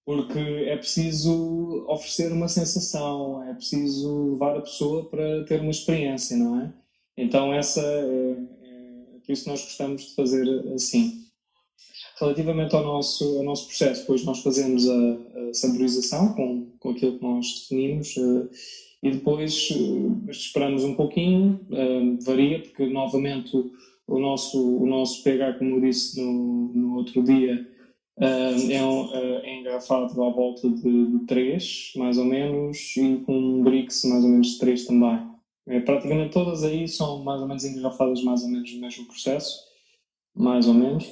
[0.04, 6.36] porque é preciso oferecer uma sensação, é preciso levar a pessoa para ter uma experiência,
[6.36, 6.74] não é?
[7.16, 8.32] Então, essa é,
[8.64, 11.19] é por isso nós gostamos de fazer assim.
[12.20, 17.18] Relativamente ao nosso, ao nosso processo, depois nós fazemos a, a saborização com, com aquilo
[17.18, 18.50] que nós definimos uh,
[19.02, 23.56] e depois uh, esperamos um pouquinho, uh, varia, porque novamente
[24.06, 27.66] o, nosso, o nosso pH, como eu disse no, no outro dia,
[28.22, 33.64] é, um, é engarrafado à volta de, de 3, mais ou menos, e com um
[33.64, 35.30] Brix mais ou menos de 3 também.
[35.70, 39.58] É, praticamente todas aí são mais ou menos engarrafadas mais ou menos no mesmo processo,
[40.36, 41.06] mais ou menos.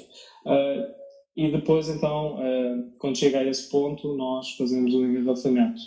[0.46, 0.97] Uh,
[1.38, 5.80] e depois, então, uh, quando chega a esse ponto, nós fazemos o engarrafamento.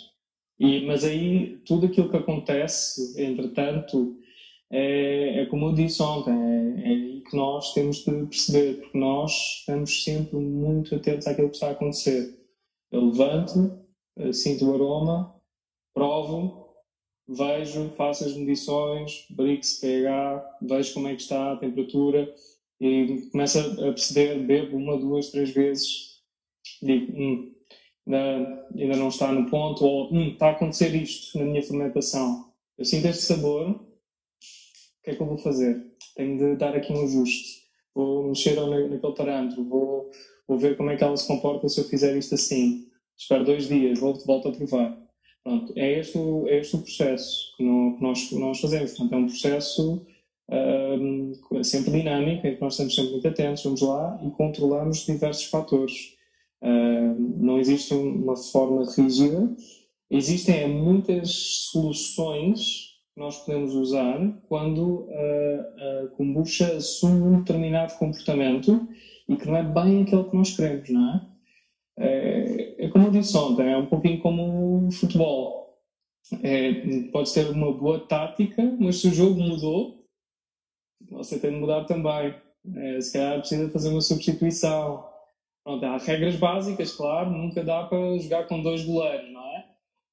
[0.57, 4.15] E, mas aí, tudo aquilo que acontece, entretanto,
[4.71, 8.97] é, é como eu disse ontem, é, é aí que nós temos de perceber, porque
[8.97, 12.33] nós estamos sempre muito atentos àquilo que está a acontecer.
[12.89, 13.77] Eu levanto,
[14.19, 15.35] eh, sinto o aroma,
[15.93, 16.69] provo,
[17.27, 22.33] vejo, faço as medições, Brix, pH, vejo como é que está a temperatura
[22.81, 26.19] e começo a perceber, bebo uma, duas, três vezes,
[26.81, 27.53] digo, hum,
[28.07, 32.51] ainda, ainda não está no ponto, ou hum, está a acontecer isto na minha fermentação.
[32.75, 33.79] Eu sinto este sabor, o
[35.03, 35.79] que é que eu vou fazer?
[36.15, 37.61] Tenho de dar aqui um ajuste.
[37.93, 40.09] Vou mexer naquele parâmetro, vou,
[40.47, 42.87] vou ver como é que ela se comporta se eu fizer isto assim.
[43.15, 44.97] Espero dois dias, volto, volto a provar.
[45.43, 46.17] Pronto, é este,
[46.47, 48.91] é este o processo que, no, que nós, nós fazemos.
[48.91, 50.07] Portanto, é um processo
[50.51, 55.45] um, sempre dinâmico, em que nós estamos sempre muito atentos, vamos lá e controlamos diversos
[55.45, 56.17] fatores.
[56.61, 59.55] Um, não existe uma forma rígida,
[60.09, 61.31] existem muitas
[61.71, 68.87] soluções que nós podemos usar quando a, a kombucha assume um determinado comportamento
[69.27, 71.31] e que não é bem aquele que nós queremos, não é?
[71.97, 75.61] É, é como eu disse ontem, é um pouquinho como o futebol.
[76.41, 76.73] É,
[77.11, 80.00] pode ser uma boa tática, mas se o jogo mudou,
[81.11, 82.33] você tem de mudar também.
[82.75, 85.05] É, se calhar precisa fazer uma substituição.
[85.63, 89.65] Pronto, há regras básicas, claro, nunca dá para jogar com dois goleiros, não é?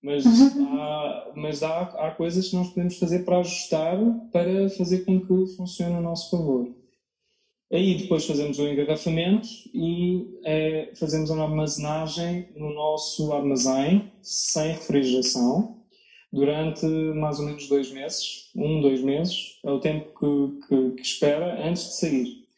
[0.03, 0.79] Mas, uhum.
[0.79, 3.99] há, mas há, há coisas que nós podemos fazer para ajustar,
[4.31, 6.69] para fazer com que funcione a nosso favor.
[7.73, 15.78] Aí depois fazemos o engarrafamento e é, fazemos a armazenagem no nosso armazém, sem refrigeração,
[16.33, 21.03] durante mais ou menos dois meses, um, dois meses, é o tempo que, que, que
[21.03, 22.49] espera antes de sair.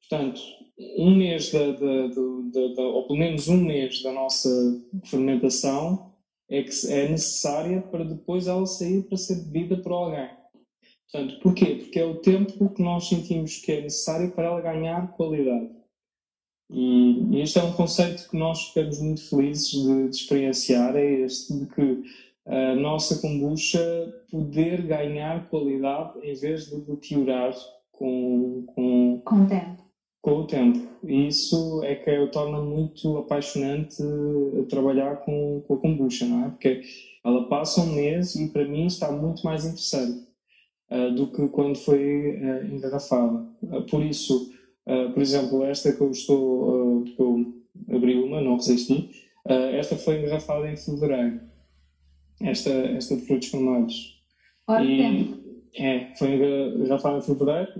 [0.00, 0.40] Portanto,
[0.96, 4.48] um mês, da, da, da, da, ou pelo menos um mês da nossa
[5.04, 6.10] fermentação
[6.48, 10.28] é que é necessária para depois ela sair para ser bebida por alguém.
[11.12, 11.76] Portanto, porquê?
[11.76, 15.70] Porque é o tempo que nós sentimos que é necessário para ela ganhar qualidade.
[16.70, 21.20] E, e este é um conceito que nós ficamos muito felizes de, de experienciar, é
[21.22, 22.02] este de que
[22.46, 23.80] a nossa kombucha
[24.30, 27.54] poder ganhar qualidade em vez de deteriorar
[27.92, 29.82] com, com, com o tempo.
[30.22, 30.88] Com o tempo.
[31.04, 34.02] E isso é que o torna muito apaixonante
[34.68, 36.48] trabalhar com, com a kombucha, não é?
[36.50, 36.82] Porque
[37.24, 40.26] ela passa um mês e para mim está muito mais interessante
[40.90, 43.46] uh, do que quando foi uh, engarrafada.
[43.62, 44.50] Uh, por isso,
[45.14, 47.54] por exemplo, esta que eu estou, que eu
[47.94, 49.08] abri uma, não resisti,
[49.44, 51.49] esta foi engarrafada em fevereiro
[52.40, 54.20] esta, esta de frutos vermelhos.
[54.82, 55.40] E,
[55.74, 57.72] é, foi engarrafada em fevereiro.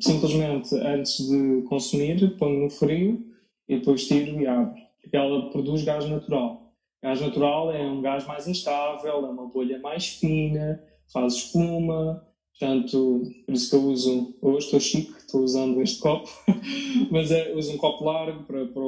[0.00, 3.24] Simplesmente antes de consumir, ponho no frio
[3.68, 4.80] e depois tiro e abro.
[5.00, 6.72] Porque ela produz gás natural.
[7.02, 10.80] Gás natural é um gás mais instável, é uma bolha mais fina,
[11.12, 12.24] faz espuma.
[12.58, 16.28] Portanto, por isso que eu uso, hoje estou chique, estou usando este copo,
[17.10, 18.82] mas é, uso um copo largo para, para,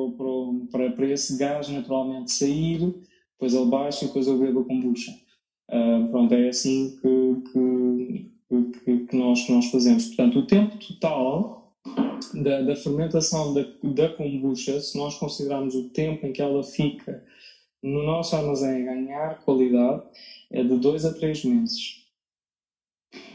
[0.71, 2.95] para, para esse gás naturalmente sair
[3.35, 5.13] depois ele baixa e depois eu bebo a kombucha.
[5.71, 10.07] Uh, pronto, é assim que, que, que, que, nós, que nós fazemos.
[10.07, 11.73] Portanto, o tempo total
[12.35, 17.25] da, da fermentação da, da kombucha, se nós considerarmos o tempo em que ela fica
[17.83, 20.03] no nosso armazém a ganhar qualidade,
[20.51, 22.05] é de 2 a 3 meses.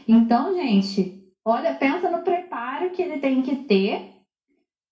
[0.08, 4.10] Então, gente, olha, pensa no preparo que ele tem que ter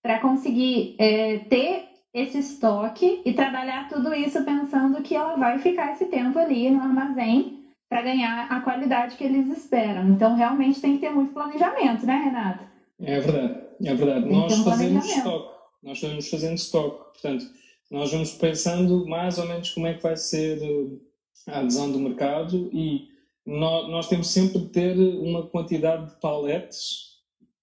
[0.01, 5.93] para conseguir é, ter esse estoque e trabalhar tudo isso pensando que ela vai ficar
[5.93, 10.09] esse tempo ali no armazém para ganhar a qualidade que eles esperam.
[10.09, 12.63] Então, realmente tem que ter muito planejamento, né, Renato?
[12.99, 14.23] É verdade, é verdade.
[14.27, 17.45] Tem nós um fazemos estoque, nós vamos fazendo estoque, portanto,
[17.89, 21.99] nós vamos pensando mais ou menos como é que vai ser eh, a adesão do
[21.99, 23.07] mercado e
[23.45, 27.08] nós, nós temos sempre de ter uma quantidade de paletes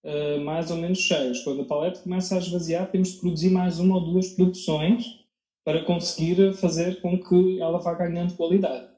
[0.07, 1.43] uh, mais ou menos cheios.
[1.43, 5.27] Quando a paleta começa a esvaziar, temos de produzir mais uma ou duas produções
[5.65, 8.89] para conseguir fazer com que ela vá ganhando qualidade.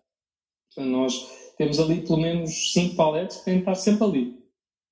[0.76, 4.38] Nós temos ali pelo menos 5 paletes que têm de estar sempre ali.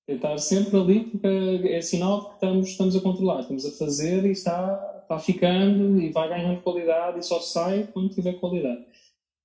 [0.06, 3.66] Tem de estar sempre ali porque é sinal de que estamos, estamos a controlar, estamos
[3.66, 8.34] a fazer e está, está ficando e vai ganhando qualidade e só sai quando tiver
[8.40, 8.84] qualidade.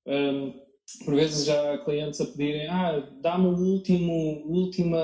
[0.08, 0.54] Um,
[1.04, 5.00] por vezes já há clientes a pedirem, ah, dá-me o último, última,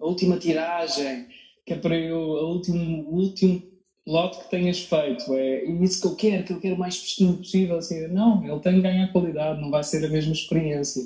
[0.00, 1.26] a última tiragem,
[1.64, 3.62] que é para eu, o último, último
[4.06, 7.36] lote que tenhas feito, é isso que eu quero, que eu quero o mais fresquinho
[7.36, 11.02] possível, assim, não, ele tem que ganhar qualidade, não vai ser a mesma experiência.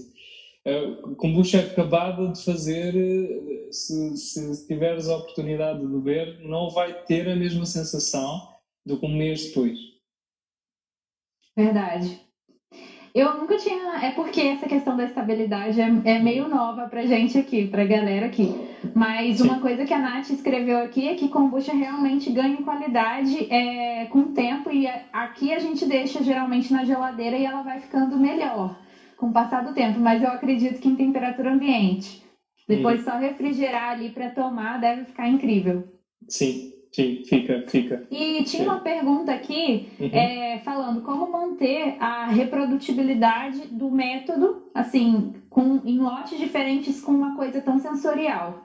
[0.65, 2.95] Uh, kombucha acabada de fazer,
[3.73, 8.49] se, se tiveres a oportunidade de beber, não vai ter a mesma sensação
[8.87, 9.77] do que um mês depois.
[11.57, 12.21] Verdade.
[13.15, 14.07] Eu nunca tinha.
[14.07, 18.27] É porque essa questão da estabilidade é, é meio nova pra gente aqui, pra galera
[18.27, 18.51] aqui.
[18.95, 19.45] Mas Sim.
[19.45, 24.21] uma coisa que a Nath escreveu aqui é que kombucha realmente ganha qualidade é, com
[24.21, 28.75] o tempo e aqui a gente deixa geralmente na geladeira e ela vai ficando melhor
[29.17, 30.01] com o passar do tempo.
[30.01, 32.23] Mas eu acredito que em temperatura ambiente.
[32.67, 33.05] Depois hum.
[33.05, 35.87] só refrigerar ali para tomar deve ficar incrível.
[36.29, 38.07] Sim, Sim, fica, fica.
[38.11, 40.11] E tinha uma pergunta aqui uhum.
[40.13, 47.35] é, falando como manter a reprodutibilidade do método, assim, com, em lotes diferentes com uma
[47.35, 48.63] coisa tão sensorial.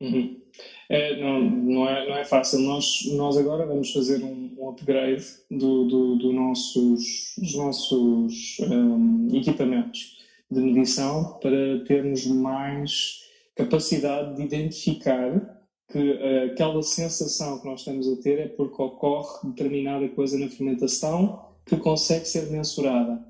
[0.00, 0.40] Uhum.
[0.88, 2.60] É, não, não, é, não é fácil.
[2.60, 9.28] Nós, nós agora vamos fazer um, um upgrade do, do, do nossos, dos nossos um,
[9.34, 10.16] equipamentos
[10.50, 13.22] de medição para termos mais
[13.54, 15.63] capacidade de identificar
[15.94, 20.48] que uh, aquela sensação que nós estamos a ter é porque ocorre determinada coisa na
[20.48, 23.24] fermentação que consegue ser mensurada.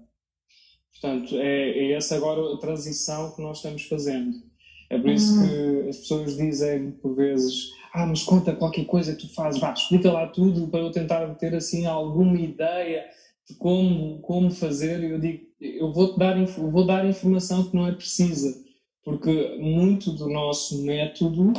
[0.92, 4.32] Portanto, é, é essa agora a transição que nós estamos fazendo.
[4.88, 5.46] É por isso uhum.
[5.46, 9.74] que as pessoas dizem, por vezes, ah, mas conta qualquer coisa que tu fazes, vá,
[9.74, 13.04] explica lá tudo para eu tentar ter assim alguma ideia
[13.46, 15.00] de como, como fazer.
[15.00, 18.58] E eu digo, eu vou, -te dar, vou dar informação que não é precisa,
[19.04, 21.52] porque muito do nosso método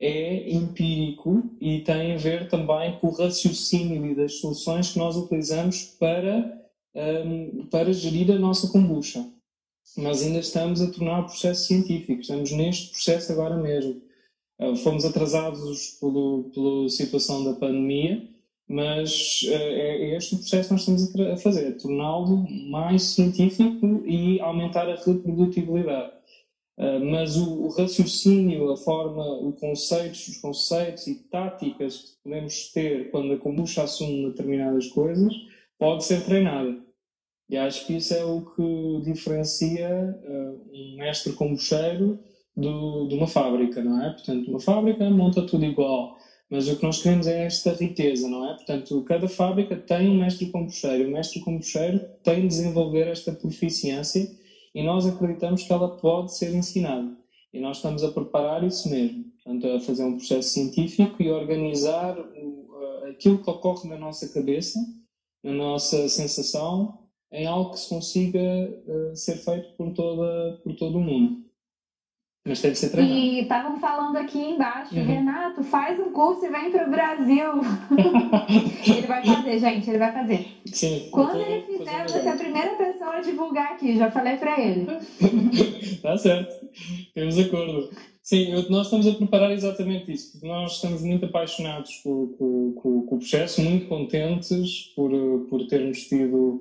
[0.00, 5.16] é empírico e tem a ver também com o raciocínio e das soluções que nós
[5.16, 6.62] utilizamos para,
[6.94, 9.26] um, para gerir a nossa kombucha.
[9.96, 14.00] Nós ainda estamos a tornar o processo científico, estamos neste processo agora mesmo.
[14.60, 18.28] Uh, fomos atrasados pelo, pela situação da pandemia,
[18.68, 24.04] mas uh, é este o processo que nós estamos a, a fazer, torná-lo mais científico
[24.06, 26.17] e aumentar a reprodutibilidade.
[26.78, 32.70] Ah, mas o, o, raciocínio, a forma, o conceitos, os conceitos e táticas que podemos
[32.72, 35.32] ter quando a kombucha assume determinadas coisas
[35.78, 36.78] pode ser treinada.
[37.50, 39.88] E acho que isso é o que diferencia
[40.22, 42.18] uh, um mestre kombucheiro
[42.56, 44.10] do, de uma fábrica, não é?
[44.10, 46.16] Portanto, uma fábrica monta tudo igual,
[46.50, 48.54] mas o que nós queremos é esta riqueza, não é?
[48.54, 54.28] Portanto, cada fábrica tem um mestre kombucheiro, o mestre kombucheiro tem de desenvolver esta proficiência
[54.74, 57.16] e nós acreditamos que ela pode ser ensinada.
[57.52, 62.16] E nós estamos a preparar isso mesmo, portanto, a fazer um processo científico e organizar
[63.08, 64.78] aquilo que ocorre na nossa cabeça,
[65.42, 66.98] na nossa sensação,
[67.32, 71.44] em algo que se consiga uh, ser feito por, toda, por todo o mundo.
[72.48, 73.18] Mas tem que ser treinado.
[73.18, 75.04] E estavam falando aqui embaixo, uhum.
[75.04, 77.50] Renato, faz um curso e vem para o Brasil.
[78.96, 80.46] ele vai fazer, gente, ele vai fazer.
[80.66, 81.08] Sim.
[81.10, 84.86] Quando ele fizer, você é a primeira pessoa a divulgar aqui, já falei para ele.
[86.00, 86.68] tá certo,
[87.14, 87.90] temos acordo.
[88.22, 93.02] Sim, nós estamos a preparar exatamente isso, porque nós estamos muito apaixonados com, com, com,
[93.06, 95.10] com o processo, muito contentes por,
[95.48, 96.60] por termos tido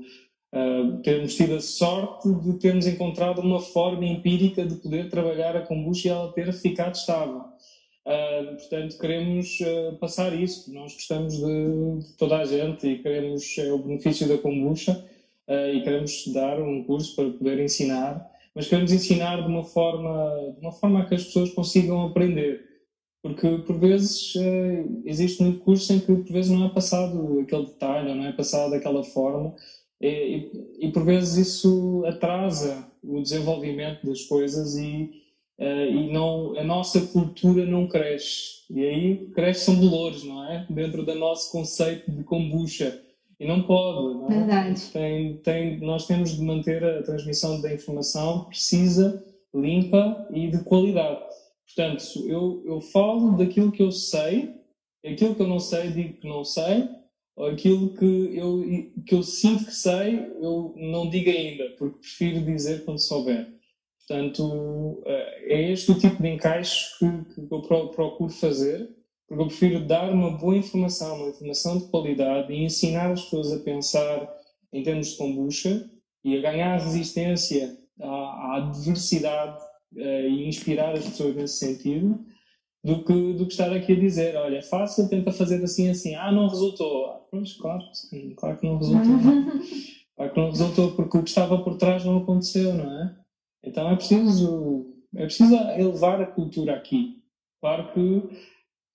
[0.53, 5.61] Uh, termos tido a sorte de termos encontrado uma forma empírica de poder trabalhar a
[5.61, 7.41] kombucha e ela ter ficado estável.
[8.05, 10.73] Uh, portanto, queremos uh, passar isso.
[10.73, 15.05] Nós gostamos de, de, toda a gente e queremos é, o benefício da kombucha
[15.49, 20.59] e queremos dar um curso para poder ensinar, mas queremos ensinar de uma forma, de
[20.59, 22.65] uma forma que as pessoas consigam aprender.
[23.23, 24.33] Porque, por vezes,
[25.05, 28.71] existe muito curso em que, por vezes, não é passado aquele detalhe, não é passado
[28.71, 29.55] daquela forma,
[30.01, 35.11] e, e, por vezes isso atrasa o desenvolvimento das coisas e,
[35.59, 38.57] uh, e não, a nossa cultura não cresce.
[38.69, 40.67] E aí crescem valores, não é?
[40.69, 43.01] Dentro do nosso conceito de kombucha.
[43.39, 44.37] E não pode, não é?
[44.37, 44.81] Verdade.
[44.91, 49.23] Tem, tem, nós temos de manter a transmissão da informação precisa,
[49.53, 51.21] limpa e de qualidade.
[51.65, 54.55] Portanto, eu, eu falo daquilo que eu sei,
[55.05, 56.87] aquilo que eu não sei, digo que não sei,
[57.45, 58.63] aquilo que eu,
[59.05, 63.47] que eu sinto que sei, eu não digo ainda, porque prefiro dizer quando souber.
[64.07, 68.89] Portanto, eh, é este o tipo de encaixe que, que eu procuro fazer
[69.27, 73.51] Porque eu prefiro dar uma boa informação, uma informação de qualidade e ensinar as pessoas
[73.51, 74.33] a pensar
[74.71, 75.89] em termos de kombucha
[76.23, 79.61] e a ganhar resistência à, à diversidade
[79.95, 82.25] uh, e inspirar as pessoas nesse sentido,
[82.83, 86.15] do que, do que estar aqui a dizer, olha, é fácil, tenta fazer assim, assim,
[86.15, 87.07] ah, não resultou.
[87.07, 89.19] Ah, pois, claro, sim, claro que não resultou.
[90.15, 93.15] claro que não resultou, porque o que estava por trás não aconteceu, não é?
[93.63, 97.21] Então é preciso, é preciso elevar a cultura aqui.
[97.59, 98.23] Claro que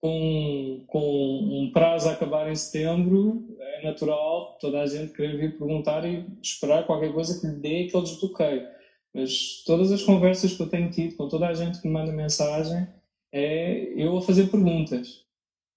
[0.01, 5.59] com, com um prazo a acabar em setembro, é natural toda a gente querer vir
[5.59, 8.67] perguntar e esperar qualquer coisa que lhe dê aquele desbloqueio.
[9.15, 12.11] Mas todas as conversas que eu tenho tido com toda a gente que me manda
[12.11, 12.89] mensagem
[13.33, 15.23] é eu a fazer perguntas.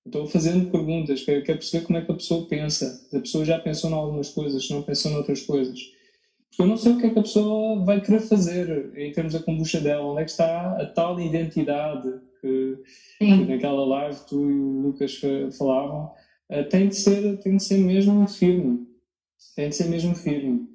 [0.05, 3.07] Estou fazendo perguntas, quero, quero perceber como é que a pessoa pensa.
[3.09, 5.79] Se a pessoa já pensou em algumas coisas, se não pensou em outras coisas.
[6.49, 9.33] Porque eu não sei o que é que a pessoa vai querer fazer em termos
[9.33, 12.07] da kombucha dela, onde é que está a tal identidade
[12.39, 12.77] que,
[13.17, 15.19] que naquela live tu e o Lucas
[15.57, 16.11] falavam.
[16.49, 18.87] Uh, tem, de ser, tem de ser mesmo firme.
[19.55, 20.69] Tem de ser mesmo firme.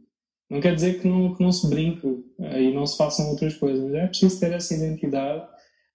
[0.51, 3.55] Não quer dizer que não, que não se brinque uh, e não se façam outras
[3.55, 5.47] coisas, mas é preciso ter essa identidade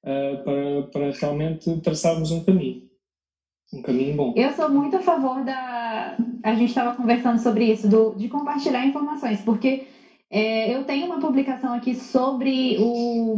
[0.05, 2.83] uh, para, para realmente traçarmos um caminho.
[3.73, 4.33] Um caminho bom.
[4.35, 6.17] Eu sou muito a favor da.
[6.43, 9.87] A gente estava conversando sobre isso, do, de compartilhar informações, porque
[10.29, 13.37] é, eu tenho uma publicação aqui sobre o,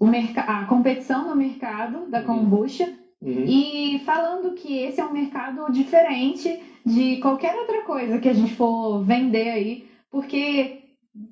[0.00, 0.06] o
[0.36, 2.26] a competição no mercado da uhum.
[2.26, 2.92] kombucha.
[3.20, 3.44] Uhum.
[3.46, 8.54] E falando que esse é um mercado diferente de qualquer outra coisa que a gente
[8.54, 10.77] for vender aí, porque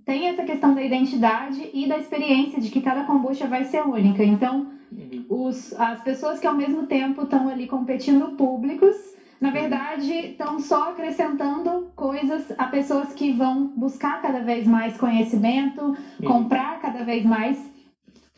[0.04, 4.22] tem essa questão da identidade e da experiência de que cada kombucha vai ser única.
[4.22, 5.24] Então, uhum.
[5.28, 8.94] os, as pessoas que ao mesmo tempo estão ali competindo públicos,
[9.40, 15.82] na verdade, estão só acrescentando coisas a pessoas que vão buscar cada vez mais conhecimento,
[15.82, 15.96] uhum.
[16.26, 17.76] comprar cada vez mais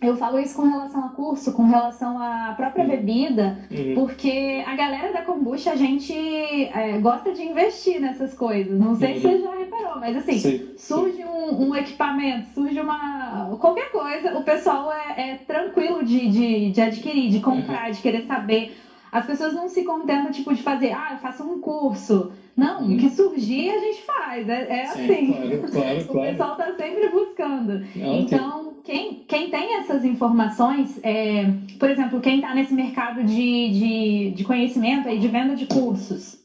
[0.01, 2.91] eu falo isso com relação a curso, com relação à própria uhum.
[2.91, 3.95] bebida, uhum.
[3.95, 8.79] porque a galera da kombucha, a gente é, gosta de investir nessas coisas.
[8.79, 9.21] Não sei uhum.
[9.21, 9.58] se já
[9.97, 11.25] mas assim, sim, surge sim.
[11.25, 13.57] Um, um, equipamento, surge uma.
[13.61, 17.93] qualquer coisa, o pessoal é, é tranquilo de, de, de, adquirir, de comprar, uhum.
[17.93, 18.77] de querer saber.
[19.11, 22.31] As pessoas não se contentam, tipo, de fazer, ah, eu faço um curso.
[22.55, 23.11] Não, o que uhum.
[23.11, 24.49] surgir a gente faz.
[24.49, 25.33] É, é sim, assim.
[25.33, 27.87] Claro, claro, o pessoal está sempre buscando.
[27.95, 31.45] então quem, quem tem essas informações, é,
[31.79, 33.35] por exemplo, quem está nesse mercado de,
[33.71, 36.38] de, de conhecimento e de venda de cursos,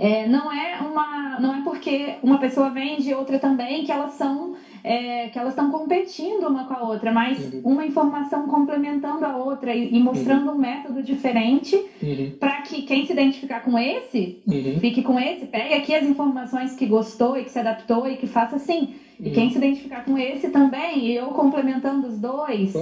[0.00, 4.14] é, não é uma não é porque uma pessoa vende e outra também que elas
[4.14, 7.60] são é, que elas estão competindo uma com a outra, mas uhum.
[7.64, 10.54] uma informação complementando a outra e, e mostrando uhum.
[10.54, 12.32] um método diferente uhum.
[12.40, 14.80] para que quem se identificar com esse uhum.
[14.80, 18.26] fique com esse, pegue aqui as informações que gostou e que se adaptou e que
[18.26, 18.94] faça assim.
[19.22, 22.72] E quem se identificar com esse também, e eu complementando os dois,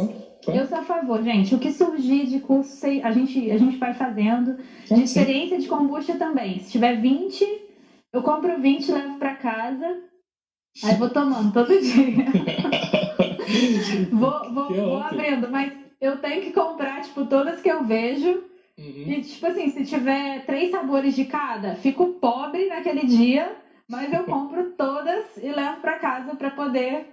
[0.47, 1.55] eu sou a favor, gente.
[1.55, 4.57] O que surgir de curso, a gente, a gente vai fazendo.
[4.87, 6.61] De experiência de kombucha também.
[6.61, 7.45] Se tiver 20,
[8.13, 10.03] eu compro 20 e levo para casa.
[10.85, 12.25] Aí vou tomando todo dia.
[14.13, 18.45] vou, vou, vou abrindo, mas eu tenho que comprar, tipo, todas que eu vejo.
[18.79, 19.05] Uhum.
[19.09, 23.57] E, tipo assim, se tiver três sabores de cada, fico pobre naquele dia
[23.89, 27.07] mas eu compro todas e levo para casa para poder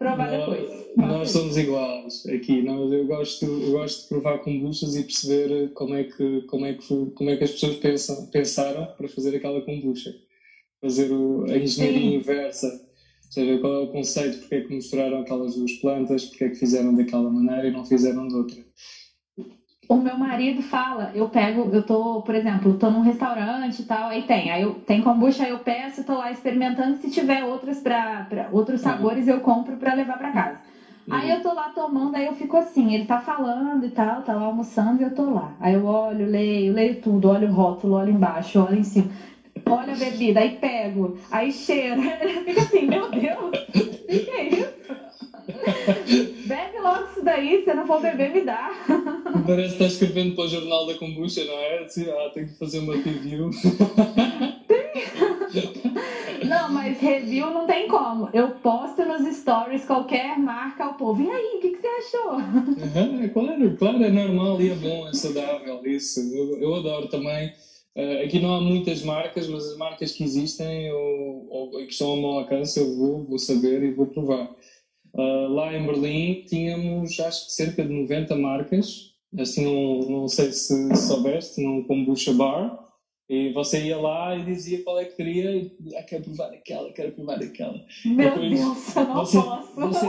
[0.00, 0.96] provar nós, depois.
[0.96, 2.62] Nós somos iguais aqui.
[2.62, 6.74] Nós, eu, gosto, eu gosto de provar kombuchas e perceber como é que, como é
[6.74, 10.12] que, como é que as pessoas pensam, pensaram para fazer aquela kombucha.
[10.80, 12.14] Fazer o, a engenharia Sim.
[12.16, 12.66] inversa.
[12.66, 16.48] Ou seja, qual é o conceito, porque é que misturaram aquelas duas plantas, porque é
[16.48, 18.64] que fizeram daquela maneira e não fizeram de outra
[19.90, 24.06] o meu marido fala, eu pego, eu tô, por exemplo, tô num restaurante e tal,
[24.06, 27.80] aí tem, aí eu, tem kombucha, aí eu peço, tô lá experimentando, se tiver outras
[27.80, 28.88] pra, pra outros uhum.
[28.88, 30.54] sabores eu compro para levar para casa.
[31.08, 31.16] Uhum.
[31.16, 34.36] Aí eu tô lá tomando, aí eu fico assim, ele tá falando e tal, tá
[34.36, 35.56] lá almoçando e eu tô lá.
[35.58, 39.08] Aí eu olho, leio, leio tudo, olho o rótulo, olho embaixo, olho em cima.
[39.68, 42.00] Olha a bebida, aí pego, aí cheiro.
[42.20, 44.69] Ele fica assim, meu Deus, o que é isso?
[46.46, 48.70] Bebe logo isso daí, se não for beber, me dá.
[49.46, 51.82] Parece que está escrevendo para o jornal da kombucha, não é?
[51.84, 53.50] Assim, ah, tenho que fazer uma review.
[56.46, 58.28] Não, mas review não tem como.
[58.32, 61.22] Eu posto nos stories qualquer marca ao povo.
[61.22, 62.32] E aí, o que, que você achou?
[62.32, 65.80] Uhum, claro, claro, é normal e é bom, é saudável.
[65.84, 67.52] Isso, eu, eu adoro também.
[67.94, 72.08] Uh, aqui não há muitas marcas, mas as marcas que existem ou, ou que estão
[72.08, 74.50] ao meu alcance eu vou, vou saber e vou provar.
[75.12, 80.52] Uh, lá em Berlim tínhamos acho que cerca de 90 marcas, assim não, não sei
[80.52, 82.78] se soubeste, tinha um kombucha bar,
[83.28, 86.92] e você ia lá e dizia qual é que queria, e ah, quero provar aquela,
[86.92, 87.84] quero provar aquela.
[88.04, 89.74] Meu depois, Deus, eu não você, posso.
[89.74, 90.06] Você,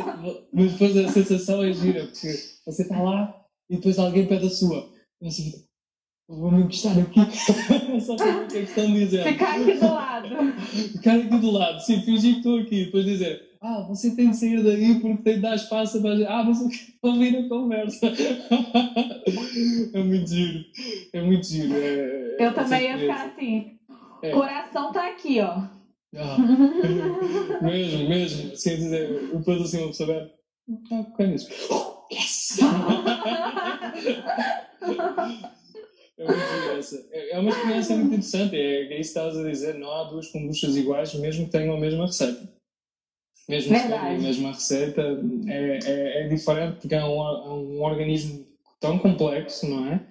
[0.53, 2.33] mas depois a sensação é gira, porque
[2.65, 4.89] você está lá e depois alguém pede a sua.
[5.21, 5.71] E você fica,
[6.31, 7.19] Vou-me encostar aqui.
[7.99, 9.27] Só para ver o que é que estão dizendo.
[9.27, 10.29] Ficar aqui do lado.
[10.93, 11.79] Ficar aqui do lado.
[11.81, 12.85] Sim, fingir que estou aqui.
[12.85, 16.13] Depois dizer, ah, você tem de sair daí porque tem de dar espaço para.
[16.27, 18.07] Ah, mas eu quero ouvir a conversa.
[19.93, 20.65] é muito giro.
[21.13, 21.75] É muito giro.
[21.75, 23.77] É, eu também ia ficar assim.
[24.23, 24.31] É.
[24.31, 25.61] Coração tá aqui, ó.
[26.15, 26.37] Ah,
[27.61, 28.55] mesmo, mesmo.
[28.55, 30.31] Sem dizer, depois assim, uma pessoa
[30.89, 31.49] Tá com isso.
[31.69, 32.57] Oh, yes!
[36.17, 36.41] É, muito
[37.31, 38.55] é uma experiência muito interessante.
[38.55, 39.79] É, é isso que estavas a dizer.
[39.79, 42.47] Não há duas kombuchas iguais, mesmo que tenham a mesma receita.
[43.49, 45.01] Mesmo a mesma receita,
[45.47, 48.45] é, é, é diferente porque é um, é um organismo
[48.79, 50.01] tão complexo, não é?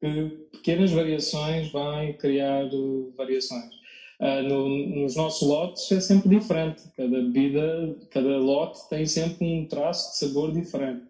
[0.00, 2.68] Que pequenas variações vão criar
[3.16, 3.78] variações.
[4.20, 4.68] Uh, no,
[5.02, 6.82] nos nossos lotes é sempre diferente.
[6.96, 11.04] Cada bebida, cada lote tem sempre um traço de sabor diferente.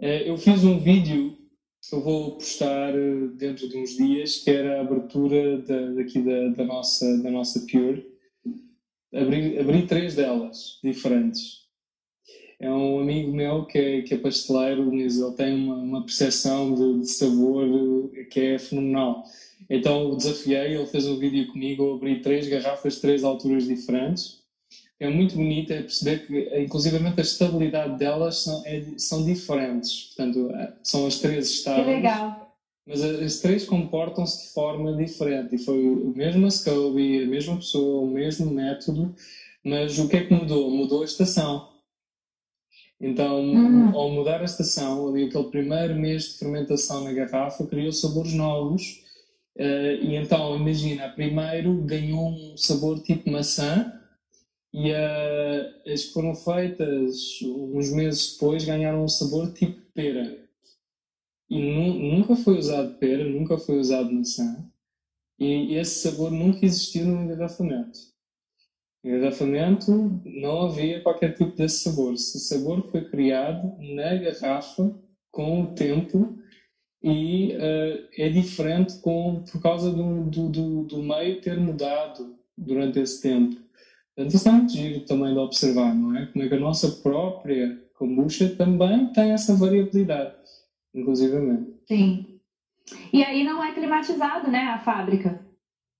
[0.00, 1.36] Uh, eu fiz um vídeo
[1.86, 6.22] que eu vou postar uh, dentro de uns dias, que era a abertura da, daqui
[6.22, 8.11] da, da, nossa, da nossa Pure.
[9.14, 11.62] Abri, abri três delas diferentes.
[12.58, 16.74] É um amigo meu que é, que é pasteleiro, mas ele tem uma, uma percepção
[16.74, 19.24] de, de sabor que é fenomenal
[19.68, 23.64] então o desafiei, ele fez um vídeo comigo, eu abri três garrafas de três alturas
[23.64, 24.42] diferentes.
[25.00, 30.12] É muito bonito é perceber que, inclusivamente, a estabilidade delas são, é, são diferentes.
[30.14, 31.86] Portanto, é, são as três estáveis.
[31.86, 32.41] Que legal.
[32.86, 35.54] Mas as três comportam-se de forma diferente.
[35.54, 39.14] E foi o mesmo SCOBY, a mesma pessoa, o mesmo método,
[39.64, 40.70] mas o que é que mudou?
[40.70, 41.70] Mudou a estação.
[43.00, 43.96] Então, uhum.
[43.96, 49.02] ao mudar a estação, ali aquele primeiro mês de fermentação na garrafa, criou sabores novos
[49.56, 53.92] Uh, e então, imagina, primeiro ganhou um sabor tipo maçã
[54.72, 60.41] e uh, as que foram feitas uns meses depois ganharam um sabor tipo pera.
[61.52, 64.64] E nu nunca foi usado pera, nunca foi usado maçã.
[65.38, 67.98] E esse sabor nunca existiu no engarrafamento.
[69.04, 72.14] No engarrafamento não havia qualquer tipo desse sabor.
[72.14, 74.98] Esse sabor foi criado na garrafa
[75.30, 76.38] com o tempo
[77.02, 82.98] e uh, é diferente com, por causa do, do, do, do, meio ter mudado durante
[82.98, 83.60] esse tempo.
[84.16, 86.26] Portanto, isso é muito giro também de observar, não é?
[86.32, 90.34] Como é que a nossa própria kombucha também tem essa variabilidade,
[90.94, 91.72] inclusivamente.
[91.86, 92.40] Sim.
[93.12, 95.40] E aí não é climatizado, né, a fábrica?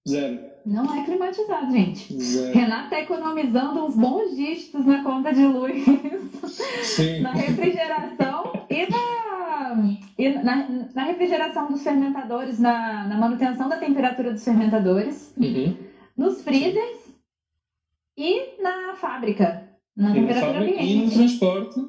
[0.09, 0.53] Zero.
[0.65, 2.13] Não é climatizado, gente.
[2.21, 2.53] Zero.
[2.53, 5.85] Renata está economizando uns bons dígitos na conta de luz,
[6.83, 7.21] Sim.
[7.21, 9.23] na refrigeração e na
[10.19, 15.75] e na, na, refrigeração dos fermentadores, na, na, manutenção da temperatura dos fermentadores, uhum.
[16.17, 16.99] nos freezers
[18.17, 20.93] e na fábrica, na e temperatura fábrica, ambiente.
[20.93, 21.81] E no transporte.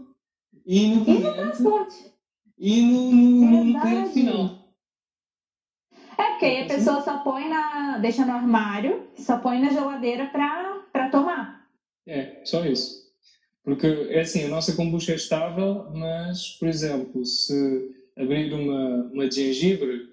[0.65, 2.12] E no, e no transporte.
[2.57, 4.63] E no, no, no cliente final.
[6.17, 7.97] É, porque aí a pessoa só põe na.
[7.97, 11.67] deixa no armário, só põe na geladeira para tomar.
[12.05, 13.03] É, só isso.
[13.63, 19.27] Porque, é assim, a nossa kombucha é estável, mas, por exemplo, se abrir uma, uma
[19.27, 20.09] de gengibre,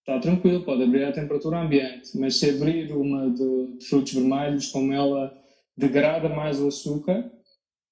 [0.00, 4.66] está tranquilo, pode abrir à temperatura ambiente, mas se abrir uma de, de frutos vermelhos,
[4.66, 5.32] como ela
[5.76, 7.30] degrada mais o açúcar,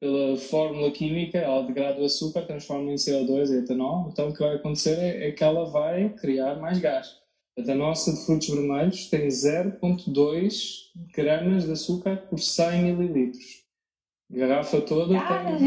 [0.00, 4.40] pela fórmula química, ela degrada o açúcar, transforma em CO2 e etanol, então o que
[4.40, 7.20] vai acontecer é, é que ela vai criar mais gás.
[7.58, 13.60] A nossa de frutos vermelhos tem 0,2 gramas de açúcar por 100 mililitros.
[14.30, 15.58] Garrafa toda ah, tem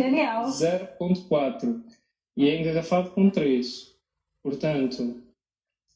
[0.49, 1.83] 0.4
[2.35, 3.93] e é engarrafado com 3.
[4.41, 5.21] Portanto,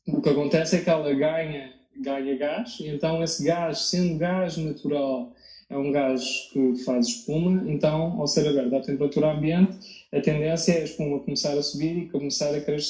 [0.07, 4.57] o que acontece é que ela ganha, ganha gás, e então esse gás, sendo gás
[4.57, 5.33] natural,
[5.69, 9.77] é um gás que faz espuma, então, ao ser aberto à temperatura ambiente,
[10.13, 12.81] a tendência é a espuma começar a subir e começar a querer,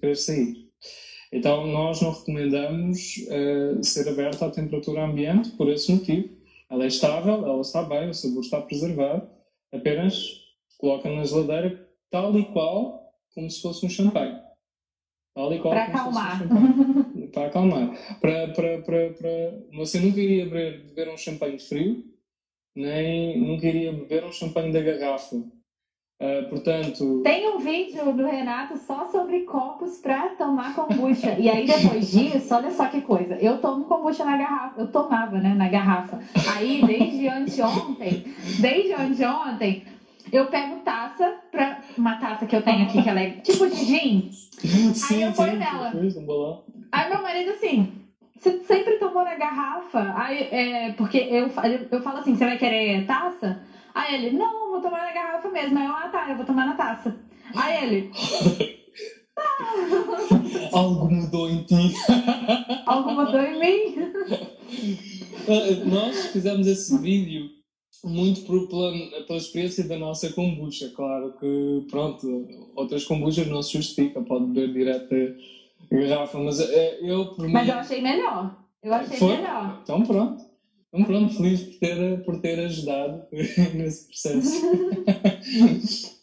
[0.00, 0.66] querer sair.
[1.32, 6.28] Então, nós não recomendamos uh, ser aberto à temperatura ambiente por esse motivo,
[6.68, 9.28] ela é estável, ela está bem, o sabor está preservado,
[9.72, 10.42] apenas
[10.78, 14.38] coloca na geladeira tal e qual como se fosse um champanhe.
[15.34, 16.42] Tal e qual para acalmar.
[16.42, 18.18] Um para acalmar.
[18.20, 19.58] Para, para, para, para...
[19.74, 22.04] Você nunca iria beber um champanhe frio,
[22.76, 25.36] nem nunca iria beber um champanhe da garrafa.
[25.36, 27.20] Uh, portanto.
[27.22, 31.36] Tem um vídeo do Renato só sobre copos para tomar kombucha.
[31.38, 33.34] e aí depois disso, olha só que coisa.
[33.34, 34.80] Eu tomo kombucha na garrafa.
[34.80, 36.18] Eu tomava, né, na garrafa.
[36.54, 38.24] Aí desde anteontem,
[38.60, 39.84] desde anteontem,
[40.32, 43.76] eu pego taça para uma taça que eu tenho aqui que ela é tipo de
[43.76, 44.30] gin.
[44.30, 45.92] Sim, aí eu ponho sim, nela.
[46.92, 47.92] Aí meu marido assim,
[48.38, 50.12] você sempre tomou na garrafa?
[50.16, 51.50] Aí, é, porque eu,
[51.90, 53.60] eu falo assim, você vai querer taça?
[53.94, 55.78] Aí ele, não, vou tomar na garrafa mesmo.
[55.78, 57.16] Aí eu, ah tá, eu vou tomar na taça.
[57.54, 58.10] Aí ele.
[60.72, 61.94] Algo mudou em ti.
[62.86, 64.12] votou em mim.
[65.90, 67.50] Nós fizemos esse vídeo
[68.04, 68.92] muito por, pela,
[69.26, 70.90] pela experiência da nossa kombucha.
[70.94, 75.14] Claro que, pronto, outras kombuchas não se justifica, pode beber direto
[75.90, 77.52] garrafa, mas eh, eu, por mim...
[77.52, 78.56] Mas eu achei melhor.
[78.82, 79.36] Eu achei Foi?
[79.36, 79.80] melhor.
[79.82, 80.44] Então pronto.
[80.88, 83.24] Então pronto, feliz por ter, por ter ajudado
[83.74, 84.62] nesse processo.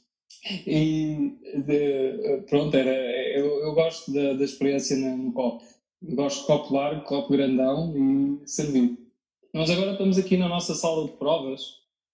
[0.65, 2.91] e de, pronto, era,
[3.37, 5.63] eu, eu gosto da, da experiência no copo.
[6.01, 8.97] Gosto de copo largo, copo grandão e servir.
[9.53, 11.61] Nós agora estamos aqui na nossa sala de provas.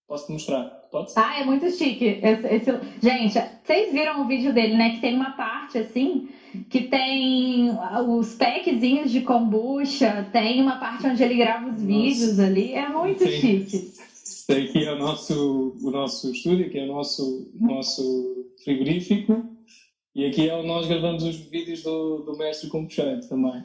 [0.08, 0.66] Posso-te mostrar?
[0.92, 1.20] Pode ser?
[1.20, 2.20] Ah, é muito chique.
[2.22, 2.72] Esse, esse...
[3.02, 4.96] Gente, vocês viram o vídeo dele, né?
[4.96, 6.28] Que tem uma parte assim
[6.70, 7.72] que tem
[8.08, 11.86] os packzinhos de kombucha, tem uma parte onde ele grava os Nossa.
[11.86, 12.74] vídeos ali.
[12.74, 13.32] É muito Sim.
[13.32, 13.78] chique.
[14.24, 19.44] Esse aqui é o nosso, o nosso estúdio, aqui é o nosso, nosso frigorífico.
[20.16, 23.64] E aqui é onde nós gravamos os vídeos do, do mestre kombucheiro também.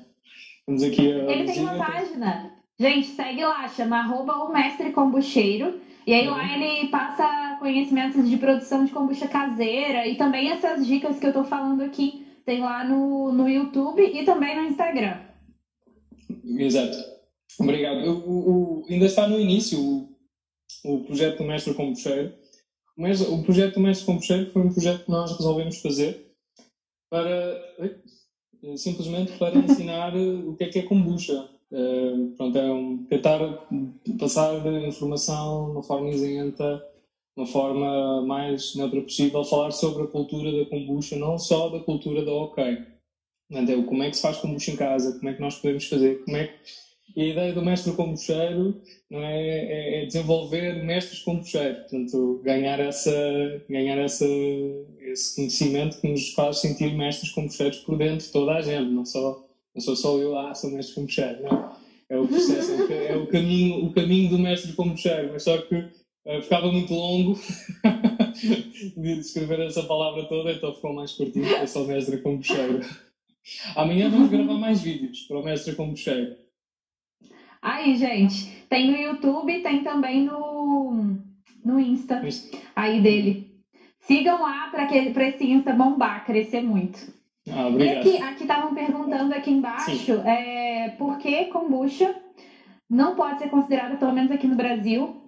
[0.66, 2.52] Vamos aqui Ele tem uma página.
[2.78, 5.80] Gente, segue lá, chama arroba o mestre kombucheiro.
[6.06, 6.62] E aí lá uhum.
[6.62, 11.44] ele passa conhecimentos de produção de kombucha caseira e também essas dicas que eu tô
[11.44, 12.23] falando aqui.
[12.44, 15.20] Tem lá no, no YouTube e também no Instagram.
[16.44, 16.96] Exato.
[17.58, 18.06] Obrigado.
[18.06, 20.08] O, o, ainda está no início o,
[20.84, 22.34] o projeto do Mestre Kombucheiro.
[22.96, 26.32] Mas o projeto do Mestre Kombucheiro foi um projeto que nós resolvemos fazer
[27.10, 27.60] para
[28.76, 31.48] simplesmente para ensinar o que é que é kombucha.
[31.70, 33.38] Uh, pronto, é um, tentar
[34.18, 34.54] passar
[34.86, 36.84] informação de uma forma isenta,
[37.36, 42.24] uma forma mais neutra possível, falar sobre a cultura da kombucha, não só da cultura
[42.24, 42.78] da OK.
[43.50, 46.24] Então, como é que se faz kombucha em casa, como é que nós podemos fazer,
[46.24, 46.84] como é que...
[47.16, 52.80] E a ideia do mestre kombucheiro não é, é, é desenvolver mestres kombucheiros, portanto, ganhar,
[52.80, 53.12] essa,
[53.68, 54.26] ganhar essa,
[55.00, 59.04] esse conhecimento que nos faz sentir mestres kombucheiros por dentro de toda a gente, não
[59.04, 61.72] só não sou só eu, ah, sou mestre kombucheiro, não.
[62.08, 65.84] É o processo, é o caminho, o caminho do mestre kombucheiro, mas só que
[66.26, 67.38] uh, ficava muito longo
[68.96, 72.80] de escrever essa palavra toda, então ficou mais curtinho, é só mestre kombucheiro.
[73.76, 76.36] Amanhã vamos gravar mais vídeos para o mestre kombucheiro.
[77.60, 81.16] Aí, gente, tem no YouTube, tem também no,
[81.64, 82.22] no Insta,
[82.76, 83.54] aí dele.
[84.00, 84.84] Sigam lá para
[85.28, 86.98] esse Insta bombar, crescer muito.
[87.50, 88.06] Ah, obrigado.
[88.06, 92.14] E aqui estavam perguntando aqui embaixo é, por que kombucha
[92.88, 95.23] não pode ser considerada, pelo menos aqui no Brasil,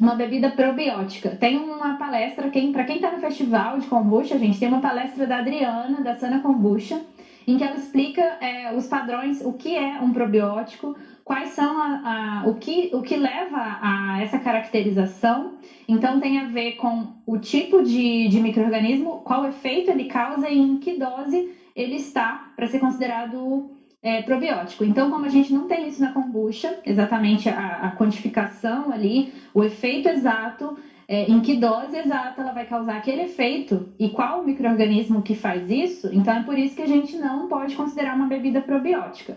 [0.00, 1.30] uma bebida probiótica.
[1.30, 5.26] Tem uma palestra, quem, para quem está no festival de kombucha, gente, tem uma palestra
[5.26, 7.00] da Adriana, da Sana Kombucha,
[7.46, 10.94] em que ela explica é, os padrões, o que é um probiótico,
[11.24, 15.54] quais são a, a, o, que, o que leva a essa caracterização.
[15.88, 20.58] Então, tem a ver com o tipo de, de microorganismo, qual efeito ele causa e
[20.58, 23.70] em que dose ele está para ser considerado
[24.08, 24.84] é, probiótico.
[24.84, 29.62] Então, como a gente não tem isso na kombucha, exatamente a, a quantificação ali, o
[29.62, 34.46] efeito exato, é, em que dose exata ela vai causar aquele efeito e qual o
[34.46, 38.26] microorganismo que faz isso, então é por isso que a gente não pode considerar uma
[38.26, 39.36] bebida probiótica.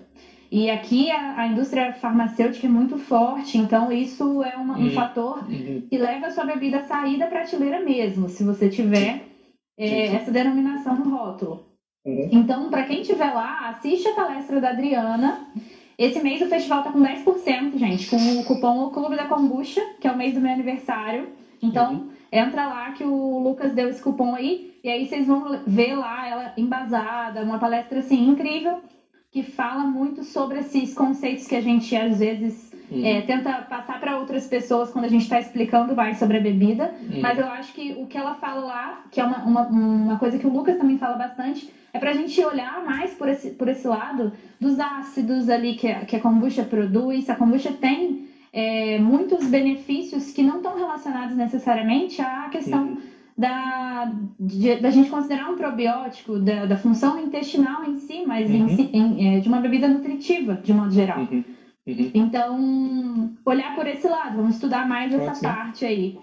[0.49, 4.91] E aqui a, a, indústria farmacêutica é muito forte, então isso é uma, um uhum.
[4.91, 5.83] fator uhum.
[5.89, 9.23] que leva a sua bebida a sair da prateleira mesmo, se você tiver
[9.77, 11.70] é, essa denominação no rótulo.
[12.05, 12.29] Uhum.
[12.31, 15.47] Então, para quem estiver lá, assiste a palestra da Adriana.
[15.97, 19.81] Esse mês o festival tá com 10%, gente, com o cupom O Clube da Kombucha,
[19.99, 21.29] que é o mês do meu aniversário.
[21.61, 22.09] Então, uhum.
[22.31, 26.27] entra lá que o Lucas deu esse cupom aí, e aí vocês vão ver lá
[26.27, 28.81] ela embasada, uma palestra assim incrível
[29.31, 33.05] que fala muito sobre esses conceitos que a gente às vezes uhum.
[33.05, 36.93] é, tenta passar para outras pessoas quando a gente está explicando mais sobre a bebida.
[37.01, 37.21] Uhum.
[37.21, 40.37] Mas eu acho que o que ela fala lá, que é uma, uma, uma coisa
[40.37, 43.67] que o Lucas também fala bastante, é para a gente olhar mais por esse, por
[43.67, 47.29] esse lado dos ácidos ali que, a, que a kombucha produz.
[47.29, 52.83] A kombucha tem é, muitos benefícios que não estão relacionados necessariamente à questão.
[52.83, 58.49] Uhum da, de, da gente considerar um probiótico, da, da função intestinal em si, mas
[58.49, 58.67] uhum.
[58.67, 61.21] em, em, é, de uma bebida nutritiva, de modo geral.
[61.21, 61.43] Uhum.
[61.87, 62.11] Uhum.
[62.13, 65.47] Então, olhar por esse lado, vamos estudar mais Pode essa ser.
[65.47, 66.15] parte aí.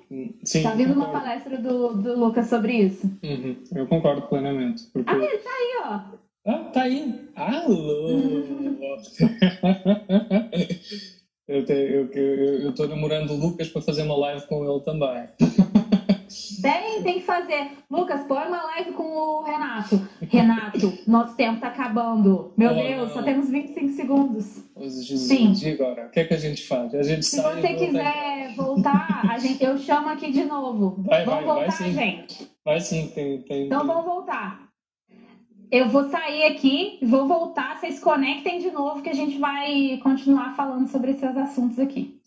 [0.44, 3.10] Sim, tá vindo uma palestra do, do Lucas sobre isso.
[3.24, 3.56] Uhum.
[3.74, 4.84] Eu concordo plenamente.
[4.92, 5.10] Porque...
[5.10, 6.00] Ah, ele tá aí, ó.
[6.46, 7.28] Ah, tá aí.
[7.34, 8.08] Alô!
[11.48, 14.80] eu, te, eu, eu, eu tô namorando o Lucas para fazer uma live com ele
[14.84, 15.26] também.
[16.60, 17.72] Tem, tem que fazer.
[17.90, 20.08] Lucas, põe uma live com o Renato.
[20.22, 22.52] Renato, nosso tempo tá acabando.
[22.56, 24.64] Meu oh, Deus, só temos 25 segundos.
[24.76, 25.52] Jesus, sim.
[25.62, 26.06] E agora?
[26.06, 26.94] O que é que a gente faz?
[26.94, 31.02] A gente Se você quiser voltar, a gente, eu chamo aqui de novo.
[31.02, 31.92] Vai, vamos vai, voltar, vai sim.
[31.94, 32.50] gente.
[32.64, 33.42] Vai sim, tem.
[33.42, 34.68] tem então vamos voltar.
[35.70, 40.54] eu vou sair aqui, vou voltar, vocês conectem de novo que a gente vai continuar
[40.54, 42.17] falando sobre esses assuntos aqui.